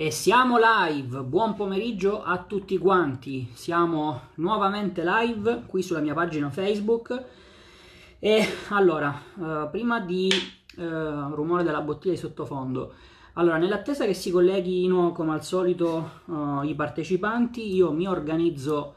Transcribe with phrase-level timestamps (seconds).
[0.00, 6.50] E siamo live, buon pomeriggio a tutti quanti, siamo nuovamente live qui sulla mia pagina
[6.50, 7.24] Facebook.
[8.20, 10.30] E allora, uh, prima di
[10.76, 12.94] uh, rumore della bottiglia di sottofondo,
[13.32, 18.94] allora nell'attesa che si colleghino come al solito uh, i partecipanti io mi organizzo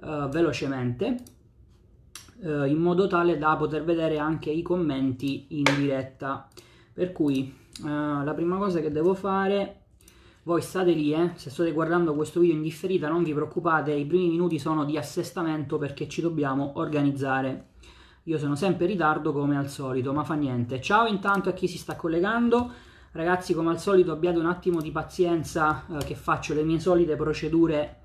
[0.00, 1.22] velocemente
[2.42, 6.46] in modo tale da poter vedere anche i commenti in diretta.
[6.92, 9.81] Per cui la prima cosa che devo fare
[10.44, 11.32] voi state lì, eh?
[11.34, 14.96] se state guardando questo video in differita non vi preoccupate, i primi minuti sono di
[14.96, 17.68] assestamento perché ci dobbiamo organizzare.
[18.24, 20.80] Io sono sempre in ritardo come al solito, ma fa niente.
[20.80, 22.70] Ciao intanto a chi si sta collegando.
[23.12, 27.16] Ragazzi, come al solito abbiate un attimo di pazienza eh, che faccio le mie solite
[27.16, 28.02] procedure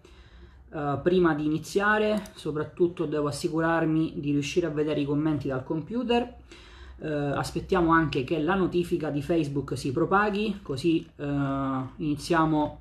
[0.71, 2.31] eh, prima di iniziare.
[2.33, 6.35] Soprattutto devo assicurarmi di riuscire a vedere i commenti dal computer
[6.99, 11.25] eh, aspettiamo anche che la notifica di Facebook si propaghi, così eh,
[11.97, 12.79] iniziamo,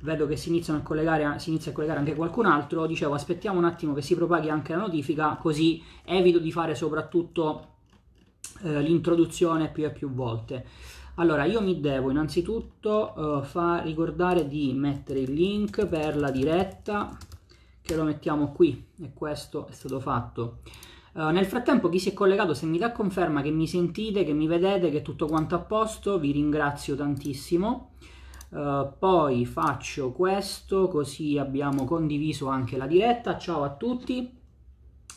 [0.00, 3.64] vedo che si, a collegare, si inizia a collegare anche qualcun altro, dicevo aspettiamo un
[3.64, 7.68] attimo che si propaghi anche la notifica, così evito di fare soprattutto
[8.62, 10.66] eh, l'introduzione più e più volte.
[11.16, 17.14] Allora, io mi devo innanzitutto uh, far ricordare di mettere il link per la diretta,
[17.82, 20.60] che lo mettiamo qui, e questo è stato fatto.
[21.14, 24.32] Uh, nel frattempo chi si è collegato, se mi dà conferma che mi sentite, che
[24.32, 27.90] mi vedete, che tutto quanto a posto, vi ringrazio tantissimo.
[28.48, 33.36] Uh, poi faccio questo, così abbiamo condiviso anche la diretta.
[33.36, 34.30] Ciao a tutti,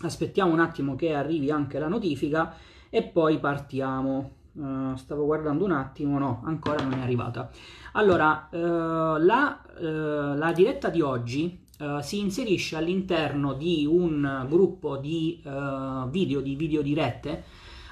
[0.01, 2.53] aspettiamo un attimo che arrivi anche la notifica
[2.89, 4.31] e poi partiamo.
[4.51, 7.49] Uh, stavo guardando un attimo, no, ancora non è arrivata.
[7.93, 16.07] Allora, la, la diretta di oggi Uh, si inserisce all'interno di un gruppo di uh,
[16.07, 17.43] video, di video dirette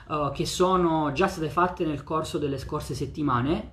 [0.07, 3.71] uh, che sono già state fatte nel corso delle scorse settimane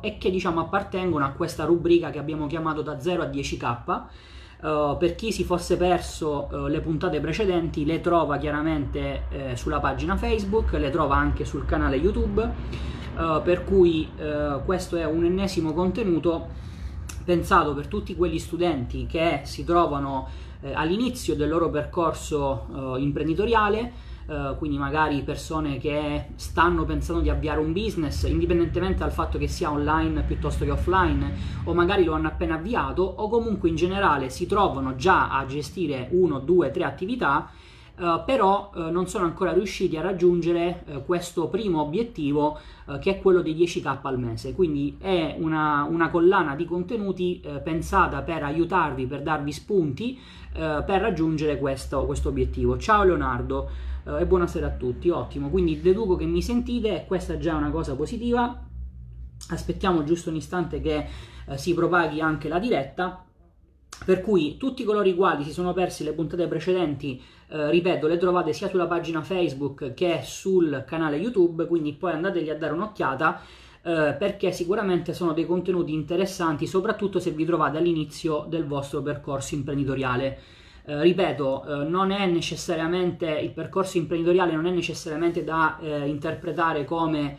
[0.00, 4.96] e che diciamo appartengono a questa rubrica che abbiamo chiamato da 0 a 10k.
[4.98, 10.72] per chi si fosse perso le puntate precedenti, le trova chiaramente eh, sulla pagina Facebook,
[10.72, 12.50] le trova anche sul canale YouTube.
[13.44, 14.08] per cui
[14.64, 16.68] questo è un ennesimo contenuto
[17.30, 20.26] pensato per tutti quegli studenti che si trovano
[20.62, 27.30] eh, all'inizio del loro percorso eh, imprenditoriale, Uh, quindi magari persone che stanno pensando di
[27.30, 32.12] avviare un business, indipendentemente dal fatto che sia online piuttosto che offline, o magari lo
[32.12, 36.84] hanno appena avviato, o comunque in generale si trovano già a gestire uno, due, tre
[36.84, 37.50] attività
[38.00, 42.58] Uh, però uh, non sono ancora riusciti a raggiungere uh, questo primo obiettivo
[42.98, 44.52] che è quello dei 10k al mese.
[44.52, 50.18] Quindi è una, una collana di contenuti pensata per aiutarvi, per darvi spunti
[50.50, 52.76] per raggiungere questo, questo, obiettivo.
[52.78, 53.70] Ciao Leonardo
[54.18, 55.50] e buonasera a tutti, ottimo.
[55.50, 58.60] Quindi deduco che mi sentite questa è già una cosa positiva.
[59.50, 61.06] Aspettiamo giusto un istante che
[61.54, 63.24] si propaghi anche la diretta.
[64.04, 67.20] Per cui tutti coloro i quali si sono persi le puntate precedenti
[67.52, 72.48] eh, ripeto, le trovate sia sulla pagina Facebook che sul canale YouTube, quindi poi andategli
[72.48, 73.40] a dare un'occhiata
[73.82, 79.56] eh, perché sicuramente sono dei contenuti interessanti, soprattutto se vi trovate all'inizio del vostro percorso
[79.56, 80.38] imprenditoriale.
[80.84, 86.84] Eh, ripeto, eh, non è necessariamente il percorso imprenditoriale non è necessariamente da eh, interpretare
[86.84, 87.36] come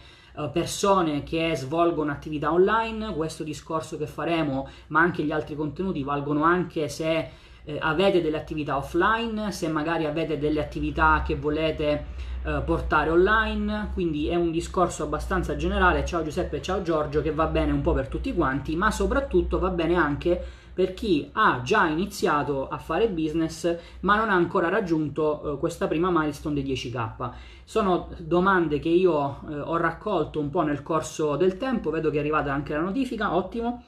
[0.51, 6.43] persone che svolgono attività online, questo discorso che faremo, ma anche gli altri contenuti valgono
[6.43, 7.29] anche se
[7.63, 12.05] eh, avete delle attività offline, se magari avete delle attività che volete
[12.43, 17.45] eh, portare online, quindi è un discorso abbastanza generale, ciao Giuseppe ciao Giorgio, che va
[17.45, 20.43] bene un po' per tutti quanti, ma soprattutto va bene anche
[20.73, 25.87] per chi ha già iniziato a fare business ma non ha ancora raggiunto eh, questa
[25.87, 27.31] prima milestone dei 10k.
[27.63, 32.17] Sono domande che io eh, ho raccolto un po' nel corso del tempo, vedo che
[32.17, 33.83] è arrivata anche la notifica, ottimo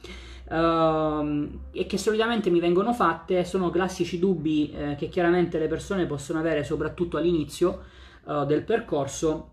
[0.50, 6.06] uh, e che solitamente mi vengono fatte sono classici dubbi eh, che chiaramente le persone
[6.06, 7.84] possono avere soprattutto all'inizio
[8.26, 9.50] uh, del percorso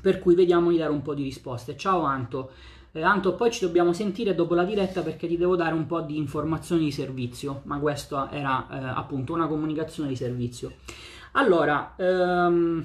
[0.00, 1.76] per cui vediamo di dare un po' di risposte.
[1.76, 2.50] Ciao Anto.
[2.96, 6.00] Eh, Anto, poi ci dobbiamo sentire dopo la diretta perché ti devo dare un po'
[6.00, 10.72] di informazioni di servizio, ma questa era eh, appunto una comunicazione di servizio.
[11.32, 12.82] Allora, um,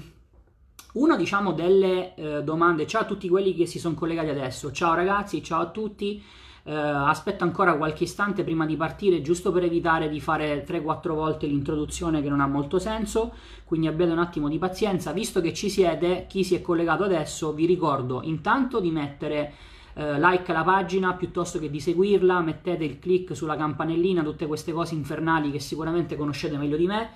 [0.95, 4.93] una diciamo delle eh, domande, ciao a tutti quelli che si sono collegati adesso, ciao
[4.95, 6.21] ragazzi, ciao a tutti.
[6.63, 11.47] Eh, aspetto ancora qualche istante prima di partire, giusto per evitare di fare 3-4 volte
[11.47, 13.33] l'introduzione che non ha molto senso.
[13.63, 15.13] Quindi abbiate un attimo di pazienza.
[15.13, 19.53] Visto che ci siete, chi si è collegato adesso, vi ricordo intanto di mettere
[19.93, 22.39] eh, like alla pagina piuttosto che di seguirla.
[22.41, 27.09] Mettete il click sulla campanellina, tutte queste cose infernali che sicuramente conoscete meglio di me.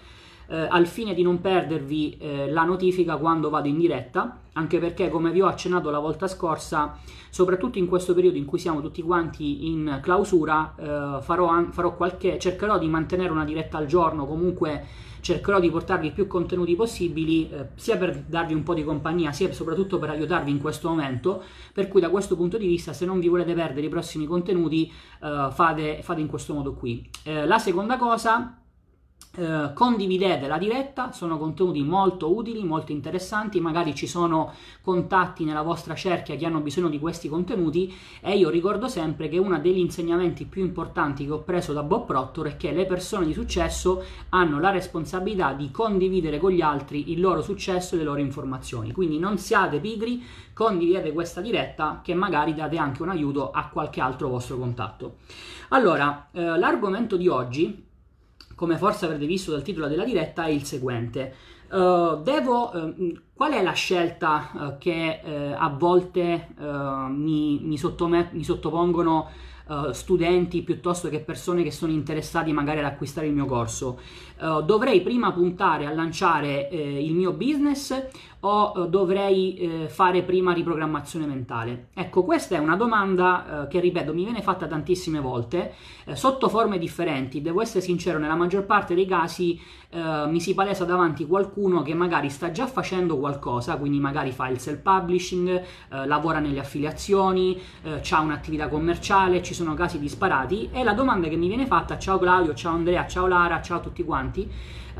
[0.47, 5.09] Eh, al fine di non perdervi eh, la notifica quando vado in diretta, anche perché
[5.09, 6.97] come vi ho accennato la volta scorsa,
[7.29, 12.39] soprattutto in questo periodo in cui siamo tutti quanti in clausura, eh, farò, farò qualche,
[12.39, 17.69] cercherò di mantenere una diretta al giorno, comunque cercherò di portarvi più contenuti possibili, eh,
[17.73, 21.41] sia per darvi un po' di compagnia, sia soprattutto per aiutarvi in questo momento,
[21.73, 24.85] per cui da questo punto di vista se non vi volete perdere i prossimi contenuti
[25.23, 27.09] eh, fate, fate, in questo modo qui.
[27.23, 28.64] Eh, la seconda cosa
[29.35, 35.61] Uh, condividete la diretta, sono contenuti molto utili, molto interessanti, magari ci sono contatti nella
[35.61, 39.79] vostra cerchia che hanno bisogno di questi contenuti e io ricordo sempre che uno degli
[39.79, 44.03] insegnamenti più importanti che ho preso da Bob Proctor è che le persone di successo
[44.29, 48.93] hanno la responsabilità di condividere con gli altri il loro successo e le loro informazioni,
[48.93, 50.23] quindi non siate pigri,
[50.53, 55.17] condividete questa diretta che magari date anche un aiuto a qualche altro vostro contatto.
[55.69, 57.84] Allora, uh, l'argomento di oggi
[58.55, 61.33] come forse avrete visto dal titolo della diretta, è il seguente.
[61.69, 65.19] Uh, devo, uh, qual è la scelta uh, che
[65.57, 67.79] a volte mi, mi,
[68.31, 69.29] mi, sottopongono
[69.91, 73.99] studenti piuttosto che persone che sono interessati magari ad acquistare il mio corso?
[74.37, 77.93] Dovrei prima puntare a lanciare il mio business
[78.45, 81.87] o eh, dovrei eh, fare prima riprogrammazione mentale?
[81.93, 85.73] Ecco, questa è una domanda eh, che, ripeto, mi viene fatta tantissime volte,
[86.05, 87.41] eh, sotto forme differenti.
[87.41, 89.59] Devo essere sincero, nella maggior parte dei casi
[89.89, 94.47] eh, mi si palesa davanti qualcuno che magari sta già facendo qualcosa, quindi magari fa
[94.49, 97.59] il self-publishing, eh, lavora nelle affiliazioni,
[98.09, 102.17] ha un'attività commerciale, ci sono casi disparati e la domanda che mi viene fatta, ciao
[102.19, 104.24] Claudio, ciao Andrea, ciao Lara, ciao a tutti quanti,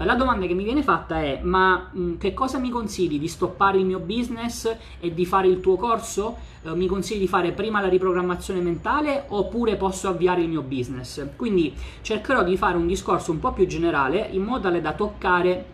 [0.04, 3.28] la domanda che mi viene fatta è: ma mh, mm, che cosa mi consigli di
[3.28, 6.54] stoppare il mio business e di fare il tuo corso?
[6.64, 11.26] Uh, mi consigli di fare prima la riprogrammazione mentale oppure posso avviare il mio business?
[11.36, 15.74] Quindi cercherò di fare un discorso un po' più generale in modo tale da toccare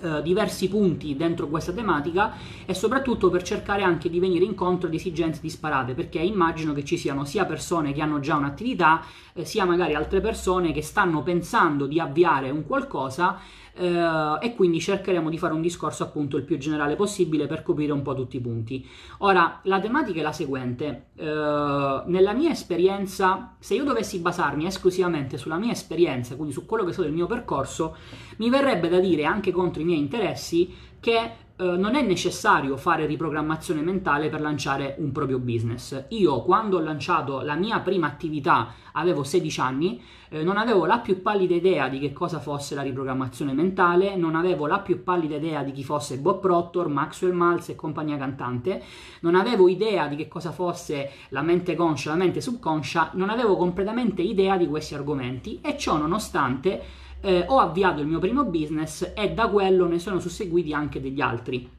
[0.00, 2.32] Uh, diversi punti dentro questa tematica
[2.64, 6.96] e soprattutto per cercare anche di venire incontro ad esigenze disparate perché immagino che ci
[6.96, 9.02] siano sia persone che hanno già un'attività
[9.34, 13.38] eh, sia magari altre persone che stanno pensando di avviare un qualcosa
[13.74, 17.92] eh, e quindi cercheremo di fare un discorso appunto il più generale possibile per coprire
[17.92, 18.86] un po' tutti i punti.
[19.18, 25.38] Ora, la tematica è la seguente, eh, nella mia esperienza, se io dovessi basarmi esclusivamente
[25.38, 27.96] sulla mia esperienza, quindi su quello che so del mio percorso,
[28.36, 33.04] mi verrebbe da dire anche contro i miei interessi che eh, non è necessario fare
[33.04, 36.06] riprogrammazione mentale per lanciare un proprio business.
[36.08, 41.00] Io quando ho lanciato la mia prima attività avevo 16 anni, eh, non avevo la
[41.00, 45.36] più pallida idea di che cosa fosse la riprogrammazione mentale, non avevo la più pallida
[45.36, 48.82] idea di chi fosse Bob Proctor, Maxwell Maltz e compagnia cantante,
[49.20, 53.58] non avevo idea di che cosa fosse la mente conscia, la mente subconscia, non avevo
[53.58, 59.12] completamente idea di questi argomenti e ciò nonostante eh, ho avviato il mio primo business
[59.14, 61.78] e da quello ne sono susseguiti anche degli altri.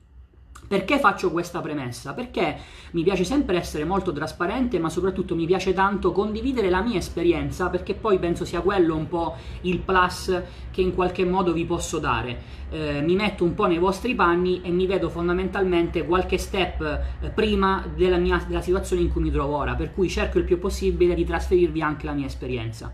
[0.72, 2.14] Perché faccio questa premessa?
[2.14, 2.58] Perché
[2.92, 7.68] mi piace sempre essere molto trasparente, ma soprattutto mi piace tanto condividere la mia esperienza,
[7.68, 10.42] perché poi penso sia quello un po' il plus
[10.72, 12.60] che in qualche modo vi posso dare.
[12.70, 16.82] Eh, mi metto un po' nei vostri panni e mi vedo fondamentalmente qualche step
[17.20, 20.46] eh, prima della, mia, della situazione in cui mi trovo ora, per cui cerco il
[20.46, 22.94] più possibile di trasferirvi anche la mia esperienza.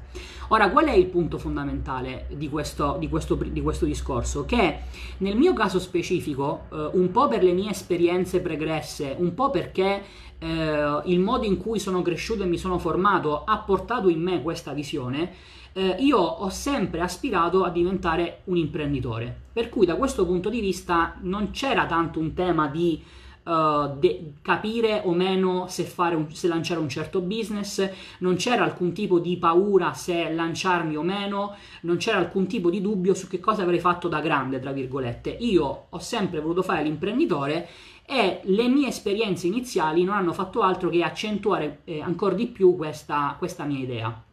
[0.49, 4.45] Ora, qual è il punto fondamentale di questo, di questo, di questo discorso?
[4.45, 4.79] Che
[5.17, 10.01] nel mio caso specifico, eh, un po' per le mie esperienze pregresse, un po' perché
[10.39, 14.41] eh, il modo in cui sono cresciuto e mi sono formato ha portato in me
[14.41, 15.33] questa visione,
[15.73, 19.35] eh, io ho sempre aspirato a diventare un imprenditore.
[19.51, 23.03] Per cui da questo punto di vista non c'era tanto un tema di
[23.47, 27.89] uh, de- capire o meno se, un, se, lanciare un certo business,
[28.19, 32.81] non c'era alcun tipo di paura se lanciarmi o meno, non c'era alcun tipo di
[32.81, 35.29] dubbio su che cosa avrei fatto da grande, tra virgolette.
[35.39, 37.67] Io ho sempre voluto fare l'imprenditore
[38.05, 42.75] e le mie esperienze iniziali non hanno fatto altro che accentuare eh, ancora di più
[42.75, 44.26] questa, questa mia idea.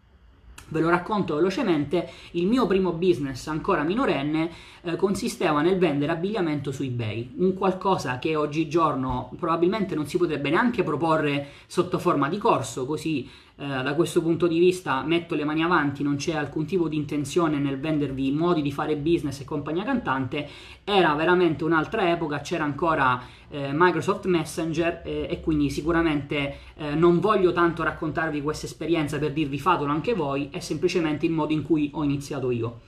[0.69, 4.51] Ve lo racconto velocemente, il mio primo business ancora minorenne
[4.83, 10.51] eh, consisteva nel vendere abbigliamento su eBay, un qualcosa che oggigiorno probabilmente non si potrebbe
[10.51, 15.45] neanche proporre sotto forma di corso, così eh, da questo punto di vista metto le
[15.45, 19.45] mani avanti, non c'è alcun tipo di intenzione nel vendervi modi di fare business e
[19.45, 20.49] compagnia cantante,
[20.83, 27.21] era veramente un'altra epoca, c'era ancora eh, Microsoft Messenger eh, e quindi sicuramente eh, non
[27.21, 31.63] voglio tanto raccontarvi questa esperienza per dirvi fatelo anche voi, è semplicemente il modo in
[31.63, 32.81] cui ho iniziato io.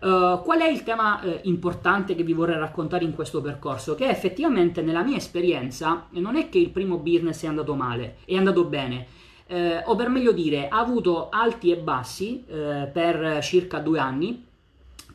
[0.00, 3.94] Uh, qual è il tema uh, importante che vi vorrei raccontare in questo percorso?
[3.94, 8.34] Che effettivamente nella mia esperienza non è che il primo business è andato male, è
[8.34, 9.06] andato bene,
[9.50, 14.46] eh, o per meglio dire, ha avuto alti e bassi eh, per circa due anni.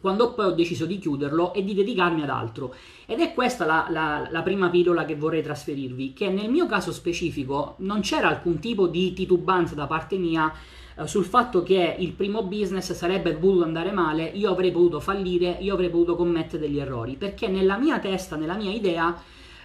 [0.01, 2.75] quando poi ho deciso di chiuderlo e di dedicarmi ad altro.
[3.07, 6.91] Ed è questa la, la, la, prima pillola che vorrei trasferirvi, che nel mio caso
[6.91, 10.53] specifico non c'era alcun tipo di titubanza da parte mia
[10.97, 15.57] eh, sul fatto che il primo business sarebbe potuto andare male, io avrei potuto fallire,
[15.61, 19.15] io avrei potuto commettere degli errori, perché nella mia testa, nella mia idea,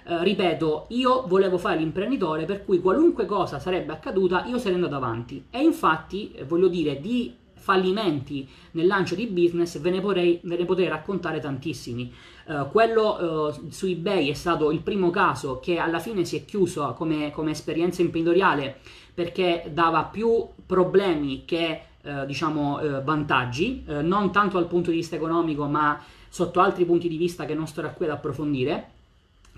[0.06, 4.94] eh, ripeto, io volevo fare l'imprenditore per cui qualunque cosa sarebbe accaduta io sarei andato
[4.94, 10.40] avanti e infatti eh, voglio dire di fallimenti nel lancio di business ve ne potrei,
[10.42, 12.12] ve ne potrei raccontare tantissimi.
[12.46, 16.44] Uh, quello uh, su eBay è stato il primo caso che alla fine si è
[16.44, 18.78] chiuso come, come esperienza imprenditoriale
[19.12, 25.66] perché dava più problemi che uh, diciamo vantaggi, non tanto dal punto di vista economico
[25.66, 28.98] ma sotto altri punti di vista che non starò qui ad approfondire.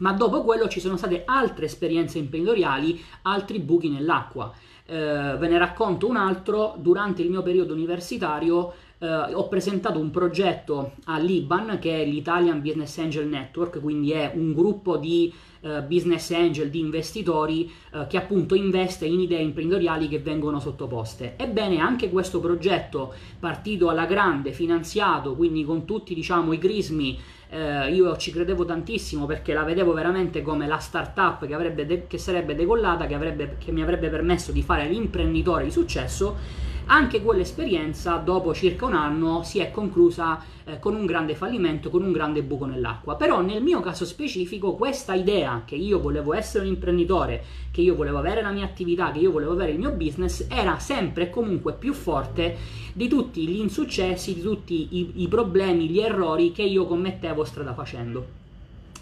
[0.02, 4.52] Ma dopo quello ci sono state altre esperienze imprenditoriali, altri buchi nell'acqua.
[4.84, 10.10] Eh, ve ne racconto un altro, durante il mio periodo universitario eh, ho presentato un
[10.10, 15.32] progetto all'IBAN che è l'Italian Business Angel Network, quindi è un gruppo di
[15.62, 21.34] eh, business angel, di investitori eh, che appunto investe in idee imprenditoriali che vengono sottoposte.
[21.36, 27.18] Ebbene, anche questo progetto partito alla grande, finanziato, quindi con tutti diciamo i crismi
[27.52, 32.18] eh, io ci credevo tantissimo perché la vedevo veramente come la startup che, de- che
[32.18, 38.16] sarebbe decollata, che, avrebbe, che mi avrebbe permesso di fare l'imprenditore di successo anche quell'esperienza
[38.16, 42.42] dopo circa un anno si è conclusa eh, con un grande fallimento, con un grande
[42.42, 43.16] buco nell'acqua.
[43.16, 47.94] Però nel mio caso specifico questa idea che io volevo essere un imprenditore, che io
[47.94, 51.30] volevo avere la mia attività, che io volevo avere il mio business, era sempre e
[51.30, 52.56] comunque più forte
[52.92, 57.72] di tutti gli insuccessi, di tutti i, i problemi, gli errori che io commettevo strada
[57.72, 58.41] facendo.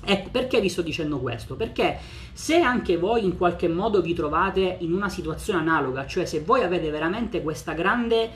[0.04, 1.57] E perché vi sto dicendo questo?
[1.57, 1.99] Perché
[2.33, 6.62] se anche voi in qualche modo vi trovate in una situazione analoga, cioè se voi
[6.62, 7.42] avete veramente
[7.75, 8.30] grande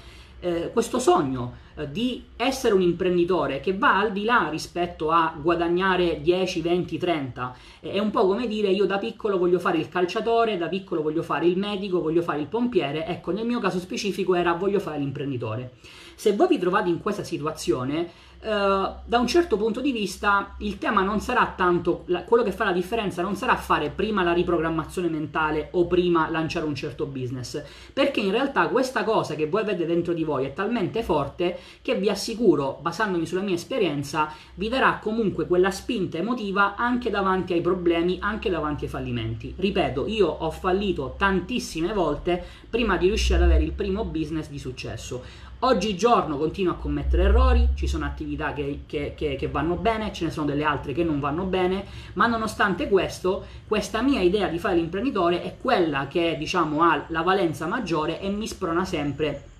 [0.44, 5.34] eh, questo sogno eh, di essere un imprenditore che va al di là rispetto a
[5.40, 7.56] guadagnare 10, 20, 30.
[7.80, 11.22] è un po' come dire io da piccolo voglio fare il calciatore, da piccolo voglio
[11.22, 13.06] fare il medico, voglio fare il pompiere.
[13.06, 15.72] Ecco, nel mio caso specifico era voglio fare l'imprenditore.
[16.14, 18.08] Se voi vi trovate in questa situazione,
[18.44, 22.52] eh, da un certo punto di vista il tema non sarà tanto la, quello che
[22.52, 27.06] fa la differenza non sarà fare prima la riprogrammazione mentale o prima lanciare un certo
[27.06, 27.62] business.
[27.92, 31.94] Perché in realtà questa cosa che voi avete dentro di voi è talmente forte che
[31.94, 37.62] vi assicuro basandomi sulla mia esperienza vi darà comunque quella spinta emotiva anche davanti ai
[37.62, 39.54] problemi anche davanti ai fallimenti.
[39.56, 44.58] Ripeto io ho fallito tantissime volte prima di riuscire ad avere il primo business di
[44.58, 45.22] successo.
[45.64, 50.24] Oggigiorno continuo a commettere errori, ci sono attività che, che, che, che, vanno bene, ce
[50.24, 54.58] ne sono delle altre che non vanno bene, ma nonostante questo, questa mia idea di
[54.58, 59.52] fare l'imprenditore è quella che diciamo ha la valenza maggiore e mi sprona sempre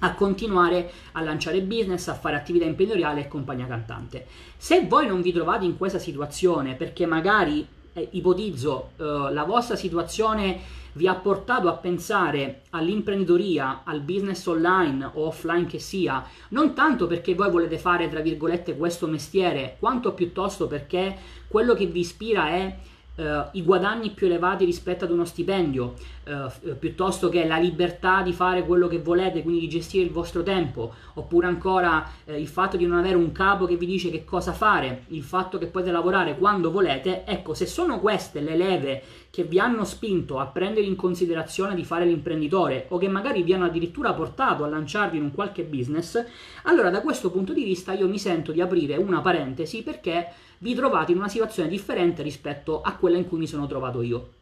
[0.00, 4.26] a continuare a lanciare business, a fare attività imprenditoriale e compagnia cantante.
[4.56, 9.76] Se voi non vi trovate in questa situazione perché magari eh, ipotizzo eh, la vostra
[9.76, 16.74] situazione vi ha portato a pensare all'imprenditoria, al business online o offline che sia, non
[16.74, 21.16] tanto perché voi volete fare, tra virgolette, questo mestiere, quanto piuttosto perché
[21.46, 22.76] quello che vi ispira è
[23.20, 28.32] Uh, i guadagni più elevati rispetto ad uno stipendio, uh, piuttosto che la libertà di
[28.32, 32.78] fare quello che volete, quindi di gestire il vostro tempo, oppure ancora uh, il fatto
[32.78, 35.92] di non avere un capo che vi dice che cosa fare, il fatto che potete
[35.92, 40.86] lavorare quando volete, ecco, se sono queste le leve che vi hanno spinto a prendere
[40.86, 45.24] in considerazione di fare l'imprenditore o che magari vi hanno addirittura portato a lanciarvi in
[45.24, 46.24] un qualche business,
[46.62, 50.26] allora da questo punto di vista io mi sento di aprire una parentesi perché
[50.62, 54.32] vi trovate in una situazione differente rispetto a quella in cui mi sono trovato io.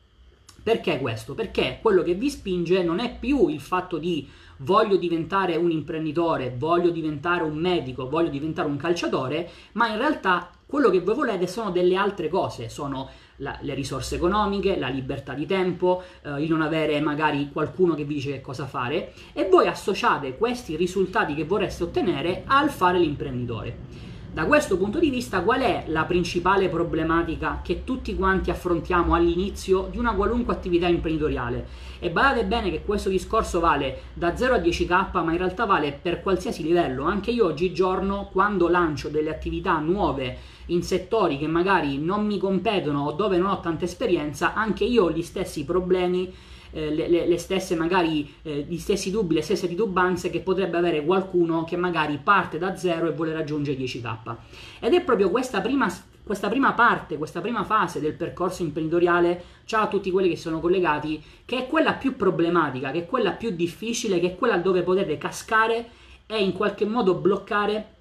[0.62, 1.34] Perché questo?
[1.34, 6.52] Perché quello che vi spinge non è più il fatto di voglio diventare un imprenditore,
[6.56, 11.46] voglio diventare un medico, voglio diventare un calciatore, ma in realtà quello che voi volete
[11.46, 16.50] sono delle altre cose, sono la, le risorse economiche, la libertà di tempo, eh, il
[16.50, 21.34] non avere magari qualcuno che vi dice che cosa fare e voi associate questi risultati
[21.34, 24.07] che vorreste ottenere al fare l'imprenditore.
[24.38, 29.88] Da questo punto di vista, qual è la principale problematica che tutti quanti affrontiamo all'inizio
[29.90, 31.66] di una qualunque attività imprenditoriale?
[31.98, 35.90] E badate bene che questo discorso vale da 0 a 10k, ma in realtà vale
[35.90, 37.02] per qualsiasi livello.
[37.02, 43.06] Anche io oggigiorno, quando lancio delle attività nuove in settori che magari non mi competono
[43.06, 46.32] o dove non ho tanta esperienza, anche io ho gli stessi problemi
[46.70, 51.04] eh, le, le, stesse magari eh, gli stessi dubbi, le stesse titubanze che potrebbe avere
[51.04, 54.36] qualcuno che magari parte da zero e vuole raggiungere 10k.
[54.80, 59.84] Ed è proprio questa prima, questa prima parte, questa prima fase del percorso imprenditoriale, ciao
[59.84, 63.50] a tutti quelli che sono collegati, che è quella più problematica, che è quella più
[63.50, 65.88] difficile, che è quella dove potete cascare
[66.26, 67.96] e in qualche modo bloccare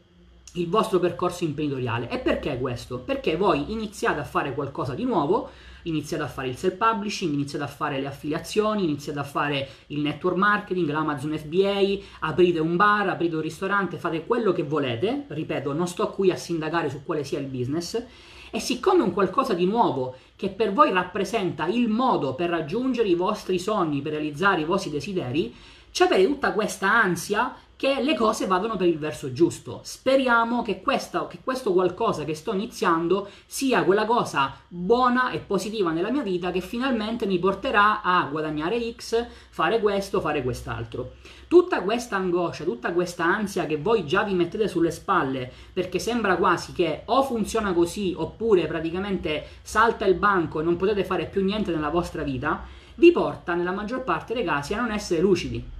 [0.53, 2.09] il vostro percorso imprenditoriale.
[2.09, 2.99] E perché questo?
[2.99, 5.49] Perché voi iniziate a fare qualcosa di nuovo,
[5.87, 10.37] iniziate a fare il self-publishing, iniziate a fare le affiliazioni, iniziate a fare il network
[10.37, 15.87] marketing, l'Amazon FBA, aprite un bar, aprite un ristorante, fate quello che volete, ripeto, non
[15.87, 18.01] sto qui a sindacare su quale sia il business,
[18.49, 23.07] e siccome è un qualcosa di nuovo che per voi rappresenta il modo per raggiungere
[23.07, 25.53] i vostri sogni, per realizzare i vostri desideri,
[25.99, 29.81] avete tutta questa ansia che le cose vadano per il verso giusto.
[29.83, 35.91] Speriamo che, questa, che, questo qualcosa che sto iniziando sia quella cosa buona e positiva
[35.91, 41.13] nella mia vita che finalmente mi porterà a guadagnare X, fare questo, fare quest'altro.
[41.47, 46.35] Tutta questa angoscia, tutta questa ansia che voi già vi mettete sulle spalle perché sembra
[46.35, 51.43] quasi che o funziona così oppure praticamente salta il banco e non potete fare più
[51.43, 52.63] niente nella vostra vita,
[52.95, 55.75] vi porta nella maggior parte dei casi a non essere lucidi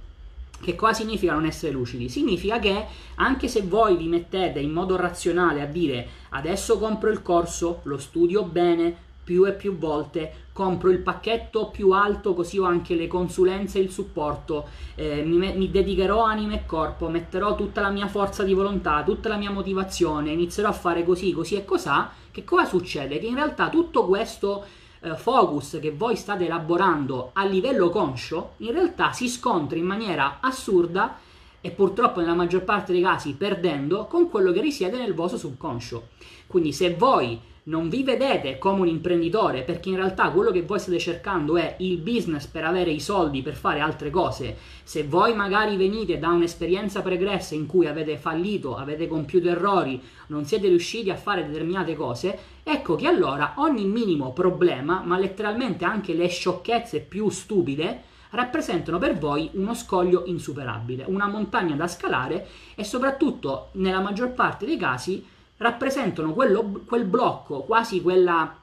[0.60, 2.08] che cosa significa non essere lucidi?
[2.08, 2.86] Significa che
[3.16, 7.98] anche se voi vi mettete in modo razionale a dire adesso compro il corso, lo
[7.98, 13.06] studio bene, più e più volte, compro il pacchetto più alto così ho anche le
[13.06, 18.08] consulenze e il supporto, eh, mi, mi, dedicherò anima e corpo, metterò tutta la mia
[18.08, 22.42] forza di volontà, tutta la mia motivazione, inizierò a fare così, così e cos'ha, che
[22.42, 23.18] cosa succede?
[23.18, 24.64] Che in realtà tutto questo
[25.00, 30.38] eh, focus che voi state elaborando a livello conscio, in realtà si scontra in maniera
[30.40, 31.18] assurda
[31.60, 36.08] e purtroppo nella maggior parte dei casi perdendo con quello che risiede nel vostro subconscio.
[36.46, 37.38] Quindi se voi
[37.68, 41.76] non vi vedete come un imprenditore perché in realtà quello che voi state cercando è
[41.80, 44.56] il business per avere i soldi per fare altre cose.
[44.82, 50.46] Se voi magari venite da un'esperienza pregressa in cui avete fallito, avete compiuto errori, non
[50.46, 56.14] siete riusciti a fare determinate cose, ecco che allora ogni minimo problema, ma letteralmente anche
[56.14, 62.84] le sciocchezze più stupide, rappresentano per voi uno scoglio insuperabile, una montagna da scalare e
[62.84, 68.56] soprattutto nella maggior parte dei casi rappresentano quello, quel blocco, quasi quella,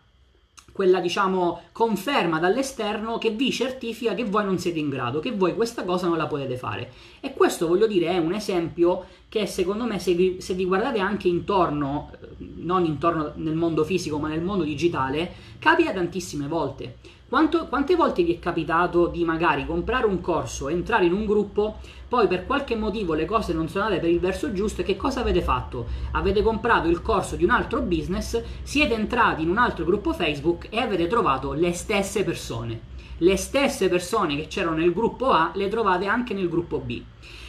[0.71, 5.55] quella diciamo conferma dall'esterno che vi certifica che voi non siete in grado, che voi
[5.55, 6.91] questa cosa non la potete fare.
[7.19, 10.99] E questo voglio dire è un esempio che secondo me se vi, se vi guardate
[10.99, 16.97] anche intorno, eh, non intorno nel mondo fisico ma nel mondo digitale, capita tantissime volte.
[17.27, 21.79] Quanto, quante volte vi è capitato di magari comprare un corso, entrare in un gruppo,
[22.07, 24.95] poi per qualche motivo le cose non sono andate per il verso giusto e che
[24.95, 25.87] cosa avete fatto?
[26.11, 30.67] Avete comprato il corso di un altro business, siete entrati in un altro gruppo Facebook
[30.69, 32.79] e avete trovato le stesse persone.
[33.17, 37.01] Le stesse persone che c'erano nel gruppo A le trovate anche nel gruppo B.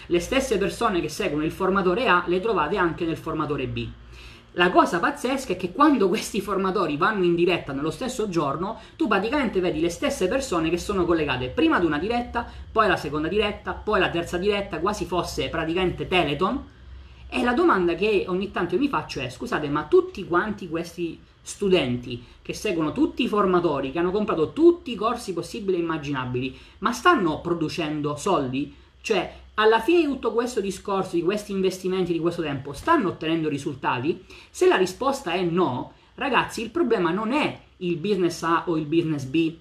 [0.07, 3.87] Le stesse persone che seguono il formatore A le trovate anche nel formatore B.
[4.59, 9.07] La cosa pazzesca è che quando questi formatori vanno in diretta nello stesso giorno, tu
[9.07, 13.29] praticamente vedi le stesse persone che sono collegate prima ad una diretta, poi alla seconda
[13.29, 16.65] diretta, poi alla terza diretta, quasi fosse praticamente Teleton.
[17.29, 21.21] E la domanda che ogni tanto io mi faccio è: scusate, ma tutti quanti questi
[21.43, 26.59] studenti che seguono tutti i formatori, che hanno comprato tutti i corsi possibili e immaginabili,
[26.79, 28.75] ma stanno producendo soldi?
[29.03, 33.49] Cioè, alla fine di tutto questo discorso, di questi investimenti di questo tempo, stanno ottenendo
[33.49, 34.25] risultati?
[34.51, 38.85] Se la risposta è no, ragazzi, il problema non è il business A o il
[38.85, 39.55] business B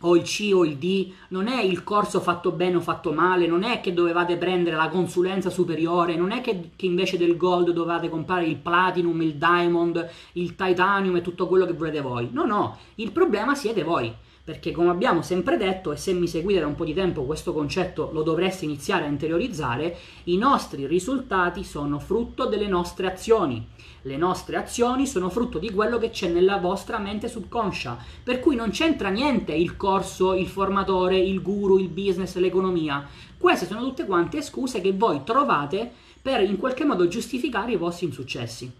[0.00, 3.46] o il C o il D, non è il corso fatto bene o fatto male,
[3.46, 7.70] non è che dovevate prendere la consulenza superiore, non è che, che, invece del gold
[7.70, 12.30] dovevate comprare il platinum, il diamond, il titanium e tutto quello che volete voi.
[12.32, 16.60] No, no, il problema siete voi perché come abbiamo sempre detto, e se mi seguite
[16.60, 21.62] da un po' di tempo questo concetto lo dovreste iniziare a interiorizzare, i nostri risultati
[21.62, 23.64] sono frutto delle nostre azioni.
[24.02, 28.56] Le nostre azioni sono frutto di quello che c'è nella vostra mente subconscia, per cui
[28.56, 33.06] non c'entra niente il corso, il formatore, il guru, il business, l'economia.
[33.36, 38.06] Queste sono tutte quante scuse che voi trovate per in qualche modo giustificare i vostri
[38.06, 38.72] insuccessi.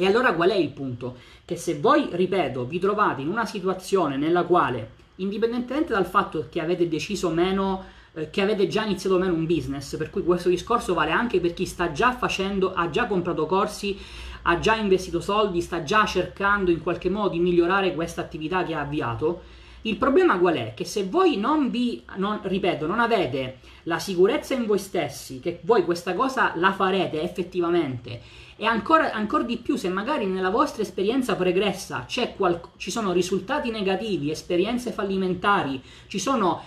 [0.00, 1.16] E allora qual è il punto?
[1.44, 6.60] Che se voi, ripeto, vi trovate in una situazione nella quale, indipendentemente dal fatto che
[6.60, 10.94] avete deciso meno, eh, che avete già iniziato meno un business, per cui questo discorso
[10.94, 13.98] vale anche per chi sta già facendo, ha già comprato corsi,
[14.42, 18.74] ha già investito soldi, sta già cercando in qualche modo di migliorare questa attività che
[18.74, 19.42] ha avviato,
[19.82, 20.74] il problema qual è?
[20.74, 25.58] Che se voi non vi, non, ripeto, non avete la sicurezza in voi stessi, che
[25.62, 28.20] voi questa cosa la farete effettivamente,
[28.60, 32.04] e ancora, ancora di più se magari nella vostra esperienza pregressa
[32.36, 36.60] qual, ci sono risultati negativi, esperienze fallimentari, ci sono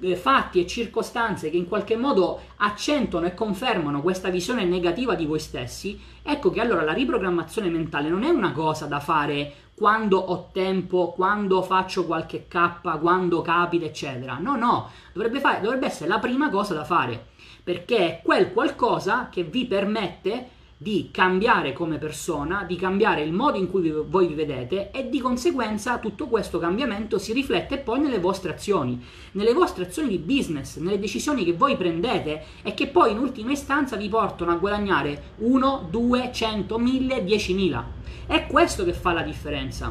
[0.00, 5.24] eh, fatti e circostanze che in qualche modo accentuano e confermano questa visione negativa di
[5.24, 10.18] voi stessi, ecco che allora la riprogrammazione mentale non è una cosa da fare quando
[10.18, 14.38] ho tempo, quando faccio qualche K, quando capita, eccetera.
[14.40, 17.26] No, no, dovrebbe, fare, dovrebbe essere la prima cosa da fare,
[17.62, 23.56] perché è quel qualcosa che vi permette di cambiare come persona, di cambiare il modo
[23.56, 28.18] in cui voi vi vedete e di conseguenza tutto questo cambiamento si riflette poi nelle
[28.18, 33.12] vostre azioni, nelle vostre azioni di business, nelle decisioni che voi prendete e che poi
[33.12, 37.82] in ultima istanza vi portano a guadagnare 1, 2, 100, 1000, 10.000.
[38.26, 39.90] È questo che fa la differenza.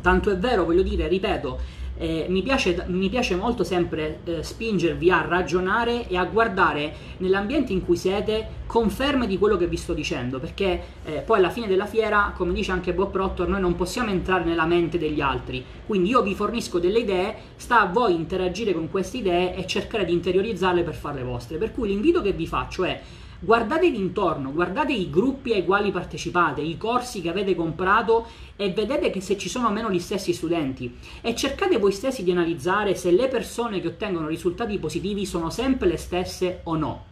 [0.00, 1.60] Tanto è vero, voglio dire, ripeto,
[2.00, 7.74] eh, mi, piace, mi, piace, molto sempre eh, spingervi a ragionare e a guardare nell'ambiente
[7.74, 11.66] in cui siete conferme di quello che vi sto dicendo, perché eh, poi alla fine
[11.66, 15.62] della fiera, come dice anche Bob Proctor, noi non possiamo entrare nella mente degli altri,
[15.84, 20.06] quindi io vi fornisco delle idee, sta a voi interagire con queste idee e cercare
[20.06, 22.98] di interiorizzarle per farle vostre, per cui l'invito che vi faccio è
[23.42, 29.08] guardatevi intorno, guardate i gruppi ai quali partecipate, i corsi che avete comprato e vedete
[29.08, 32.94] che se ci sono o meno gli stessi studenti e cercate voi stessi di analizzare
[32.94, 37.04] se le persone che ottengono risultati positivi sono sempre le stesse o no.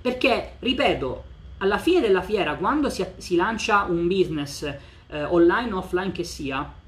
[0.00, 1.24] Perché, ripeto,
[1.58, 6.24] alla fine della fiera, quando si, si lancia un business eh, online o offline che
[6.24, 6.80] sia,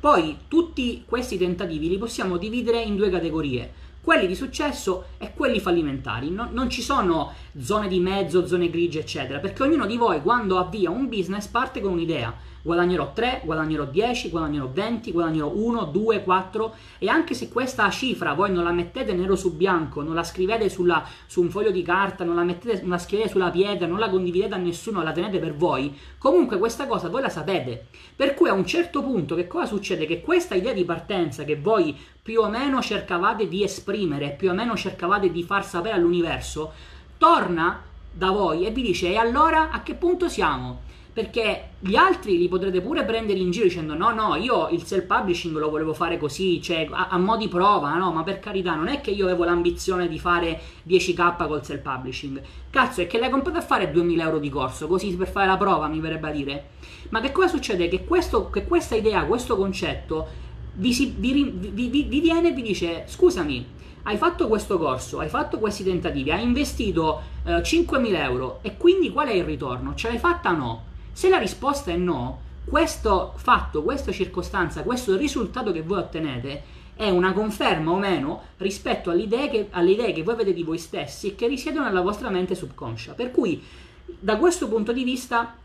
[0.00, 5.60] poi tutti questi tentativi li possiamo dividere in due categorie quelli di successo e quelli
[5.60, 6.30] fallimentari.
[6.30, 10.58] No, non ci sono zone di mezzo, zone grigie, eccetera, perché ognuno di voi quando
[10.58, 16.22] avvia un business parte con un'idea guadagnerò 3, guadagnerò 10, guadagnerò 20, guadagnerò 1, 2,
[16.22, 20.22] 4 e anche se questa cifra voi non la mettete nero su bianco, non la
[20.22, 23.86] scrivete sulla, su un foglio di carta, non la, mettete, non la scrivete sulla pietra,
[23.86, 27.86] non la condividete a nessuno, la tenete per voi, comunque questa cosa voi la sapete.
[28.14, 30.06] Per cui a un certo punto che cosa succede?
[30.06, 34.54] Che questa idea di partenza che voi più o meno cercavate di esprimere, più o
[34.54, 36.72] meno cercavate di far sapere all'universo,
[37.18, 40.90] torna da voi e vi dice e allora a che punto siamo?
[41.12, 45.04] Perché gli altri li potrete pure prendere in giro dicendo no no io il self
[45.04, 48.74] publishing lo volevo fare così cioè a, a mo' di prova no ma per carità
[48.74, 53.18] non è che io avevo l'ambizione di fare 10k col self publishing cazzo è che
[53.18, 56.28] l'hai comprato a fare 2000 euro di corso così per fare la prova mi verrebbe
[56.28, 56.66] a dire
[57.10, 60.26] ma che cosa succede che, questo, che questa idea questo concetto
[60.74, 65.28] vi, si, vi, vi, vi viene e vi dice scusami hai fatto questo corso, hai
[65.28, 69.94] fatto questi tentativi, hai investito eh, 5.000 euro e quindi qual è il ritorno?
[69.94, 70.84] Ce l'hai fatta o no?
[71.12, 77.08] Se la risposta è no, questo fatto, questa circostanza, questo risultato che voi ottenete è
[77.08, 80.78] una conferma o meno rispetto alle idee che, alle idee che voi avete di voi
[80.78, 83.12] stessi e che risiedono nella vostra mente subconscia.
[83.12, 83.62] Per cui,
[84.04, 85.56] da questo punto di vista,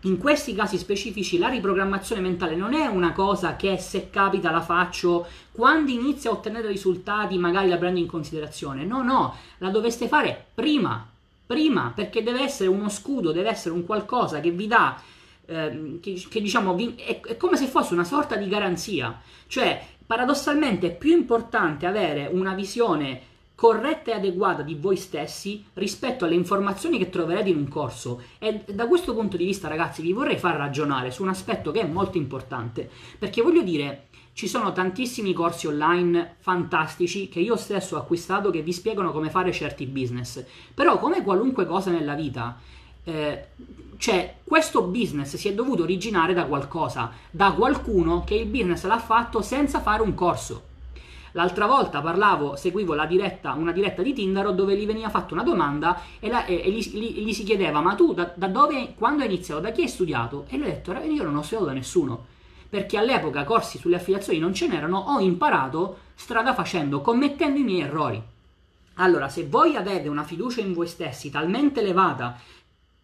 [0.00, 4.60] in questi casi specifici la riprogrammazione mentale non è una cosa che se capita la
[4.60, 8.84] faccio quando inizia a ottenere risultati magari la prendo in considerazione.
[8.84, 11.11] No, no, la dovreste fare prima
[11.52, 14.98] prima, perché deve essere uno scudo, deve essere un qualcosa che vi dà,
[15.44, 19.20] eh, che, che, diciamo, è, è come se fosse una sorta di garanzia.
[19.46, 23.20] Cioè, paradossalmente è più importante avere una visione
[23.62, 28.22] corretta e adeguata di voi stessi rispetto alle informazioni che troverete in un corso.
[28.40, 31.82] E da questo punto di vista, ragazzi, vi vorrei far ragionare su un aspetto che
[31.82, 37.94] è molto importante, perché voglio dire, ci sono tantissimi corsi online fantastici che io stesso
[37.94, 40.44] ho acquistato che vi spiegano come fare certi business.
[40.74, 42.58] Però come qualunque cosa nella vita,
[43.04, 43.44] eh,
[43.96, 48.98] cioè questo business si è dovuto originare da qualcosa, da qualcuno che il business l'ha
[48.98, 50.70] fatto senza fare un corso.
[51.32, 56.00] L'altra volta parlavo, seguivo diretta, una diretta di Tinder dove gli veniva fatta una domanda
[56.20, 59.22] e, la, e, e gli, gli, gli, si chiedeva ma tu da, da, dove, quando
[59.22, 60.44] hai iniziato, da chi hai studiato?
[60.48, 62.26] E lui ha detto io non ho studiato da nessuno
[62.72, 67.82] perché all'epoca corsi sulle affiliazioni non ce n'erano, ho imparato strada facendo, commettendo i miei
[67.82, 68.22] errori.
[68.94, 72.38] Allora, se voi avete una fiducia in voi stessi talmente elevata,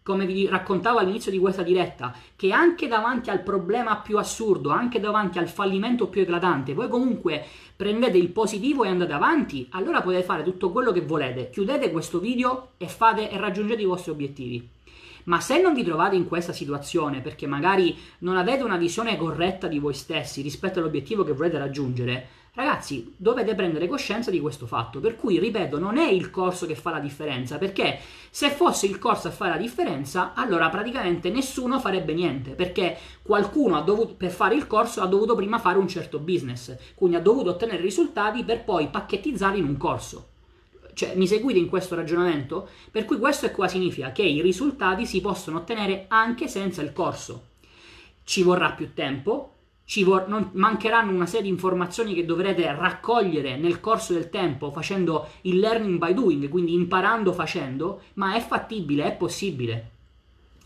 [0.09, 5.01] come vi raccontavo all'inizio di questa diretta, che anche davanti al problema più assurdo, anche
[5.01, 7.45] davanti al fallimento più eclatante, voi comunque
[7.77, 11.51] prendete il positivo e andate avanti, allora potete fare tutto quello che volete.
[11.51, 14.67] Chiudete questo video e, fate, e raggiungete i vostri obiettivi.
[15.25, 19.67] Ma se non vi trovate in questa situazione perché magari non avete una visione corretta
[19.67, 24.99] di voi stessi rispetto all'obiettivo che volete raggiungere, ragazzi, dovete prendere coscienza di questo fatto.
[24.99, 27.99] Per cui, ripeto, non è il corso che fa la differenza, perché
[28.31, 33.81] se fosse il corso a fare la differenza, allora praticamente nessuno farebbe niente, perché qualcuno
[33.83, 37.51] dovuto, per fare il corso ha dovuto prima fare un certo business, quindi ha dovuto
[37.51, 40.27] ottenere risultati per poi pacchettizzarli in un corso.
[40.95, 42.69] Cioè, mi seguite in questo ragionamento?
[42.91, 47.45] Per cui questo qua significa che i risultati si possono ottenere anche senza il corso.
[48.25, 49.53] Ci vorrà più tempo,
[49.89, 54.71] ci vor- non, mancheranno una serie di informazioni che dovrete raccogliere nel corso del tempo
[54.71, 59.91] facendo il learning by doing, quindi imparando facendo, ma è fattibile, è possibile.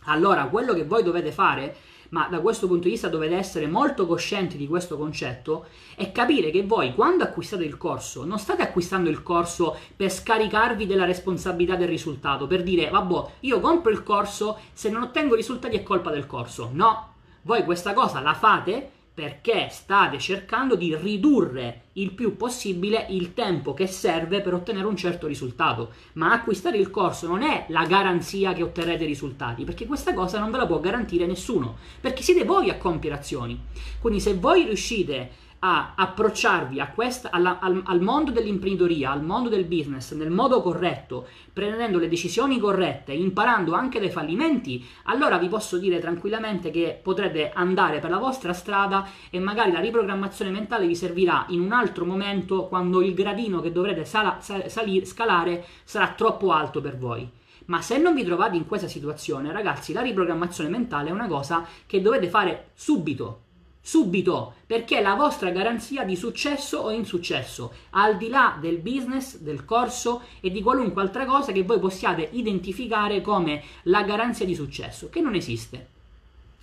[0.07, 1.77] Allora, quello che voi dovete fare
[2.09, 6.51] ma da questo punto di vista dovete essere molto coscienti di questo concetto, è capire
[6.51, 11.77] che voi quando acquistate il corso non state acquistando il corso per scaricarvi della responsabilità
[11.77, 16.11] del risultato, per dire vabbè io compro il corso, se non ottengo risultati è colpa
[16.11, 16.71] del corso.
[16.73, 23.35] No, voi questa cosa la fate perché state cercando di ridurre il più possibile il
[23.35, 25.92] tempo che serve per ottenere un certo risultato.
[26.14, 30.51] Ma acquistare il corso non è la garanzia che otterrete risultati, perché questa cosa non
[30.51, 33.61] ve la può garantire nessuno, perché siete voi a compiere azioni.
[34.01, 35.31] Quindi se voi riuscite
[35.64, 40.61] a approcciarvi a questa, alla, al, al, mondo dell'imprenditoria, al mondo del business nel modo
[40.61, 46.98] corretto, prendendo le decisioni corrette, imparando anche dai fallimenti, allora vi posso dire tranquillamente che
[47.01, 51.70] potrete andare per la vostra strada e magari la riprogrammazione mentale vi servirà in un
[51.70, 54.68] altro momento quando il gradino che dovrete sala, sal,
[55.05, 57.31] scalare sarà troppo alto per voi.
[57.66, 61.64] Ma se non vi trovate in questa situazione, ragazzi, la riprogrammazione mentale è una cosa
[61.87, 63.42] che dovete fare subito
[63.85, 69.38] subito perché è la vostra garanzia di successo o insuccesso, al di là del business,
[69.38, 74.55] del corso e di qualunque altra cosa che voi possiate identificare come la garanzia di
[74.55, 75.88] successo, che non esiste.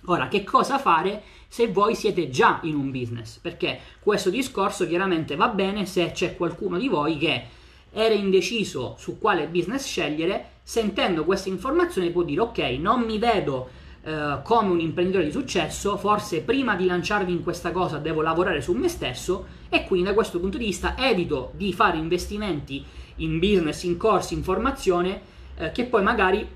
[0.06, 3.36] Ora, che cosa fare se voi siete già in un business?
[3.36, 7.44] Perché questo discorso chiaramente va bene se c'è qualcuno di voi che
[7.92, 13.68] era indeciso su quale business scegliere, sentendo questa informazione può dire ok, non mi vedo
[14.02, 18.60] eh, come un imprenditore di successo, forse prima di lanciarvi in questa cosa devo lavorare
[18.60, 22.84] su me stesso e quindi da questo punto di vista evito di fare investimenti
[23.16, 25.20] in business, in corsi, in formazione
[25.56, 26.48] eh, che poi magari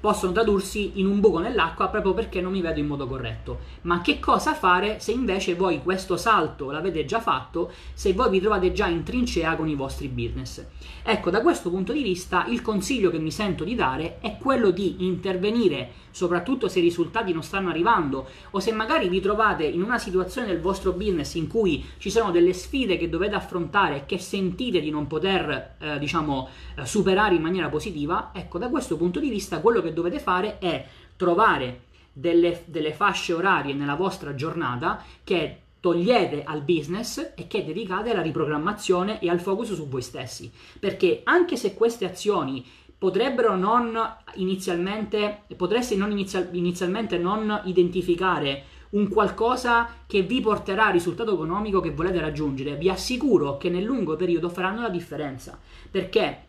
[0.00, 3.58] possono tradursi in un buco nell'acqua proprio perché non mi vedo in modo corretto.
[3.82, 8.40] Ma che cosa fare se invece voi questo salto l'avete già fatto, se voi vi
[8.40, 10.64] trovate già in trincea con i vostri business?
[11.02, 14.70] Ecco, da questo punto di vista il consiglio che mi sento di dare è quello
[14.70, 19.82] di intervenire, soprattutto se i risultati non stanno arrivando o se magari vi trovate in
[19.82, 24.06] una situazione del vostro business in cui ci sono delle sfide che dovete affrontare e
[24.06, 28.96] che sentite di non poter, eh, diciamo, eh, superare in maniera positiva, ecco, da questo
[28.96, 34.34] punto di vista quello che dovete fare è trovare delle, delle fasce orarie nella vostra
[34.34, 40.02] giornata che togliete al business e che dedicate alla riprogrammazione e al focus su voi
[40.02, 40.50] stessi.
[40.78, 42.64] Perché anche se queste azioni
[42.96, 43.98] potrebbero non
[44.34, 51.80] inizialmente, potreste non inizial, inizialmente non identificare un qualcosa che vi porterà al risultato economico
[51.80, 55.58] che volete raggiungere, vi assicuro che nel lungo periodo faranno la differenza.
[55.90, 56.48] Perché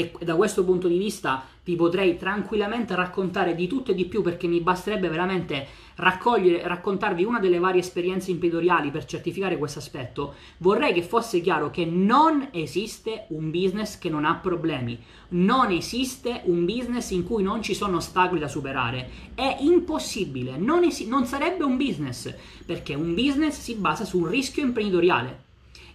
[0.00, 4.22] e da questo punto di vista vi potrei tranquillamente raccontare di tutto e di più
[4.22, 10.34] perché mi basterebbe veramente raccontarvi una delle varie esperienze imprenditoriali per certificare questo aspetto.
[10.58, 14.98] Vorrei che fosse chiaro che non esiste un business che non ha problemi,
[15.30, 19.10] non esiste un business in cui non ci sono ostacoli da superare.
[19.34, 22.34] È impossibile, non, es- non sarebbe un business
[22.64, 25.48] perché un business si basa su un rischio imprenditoriale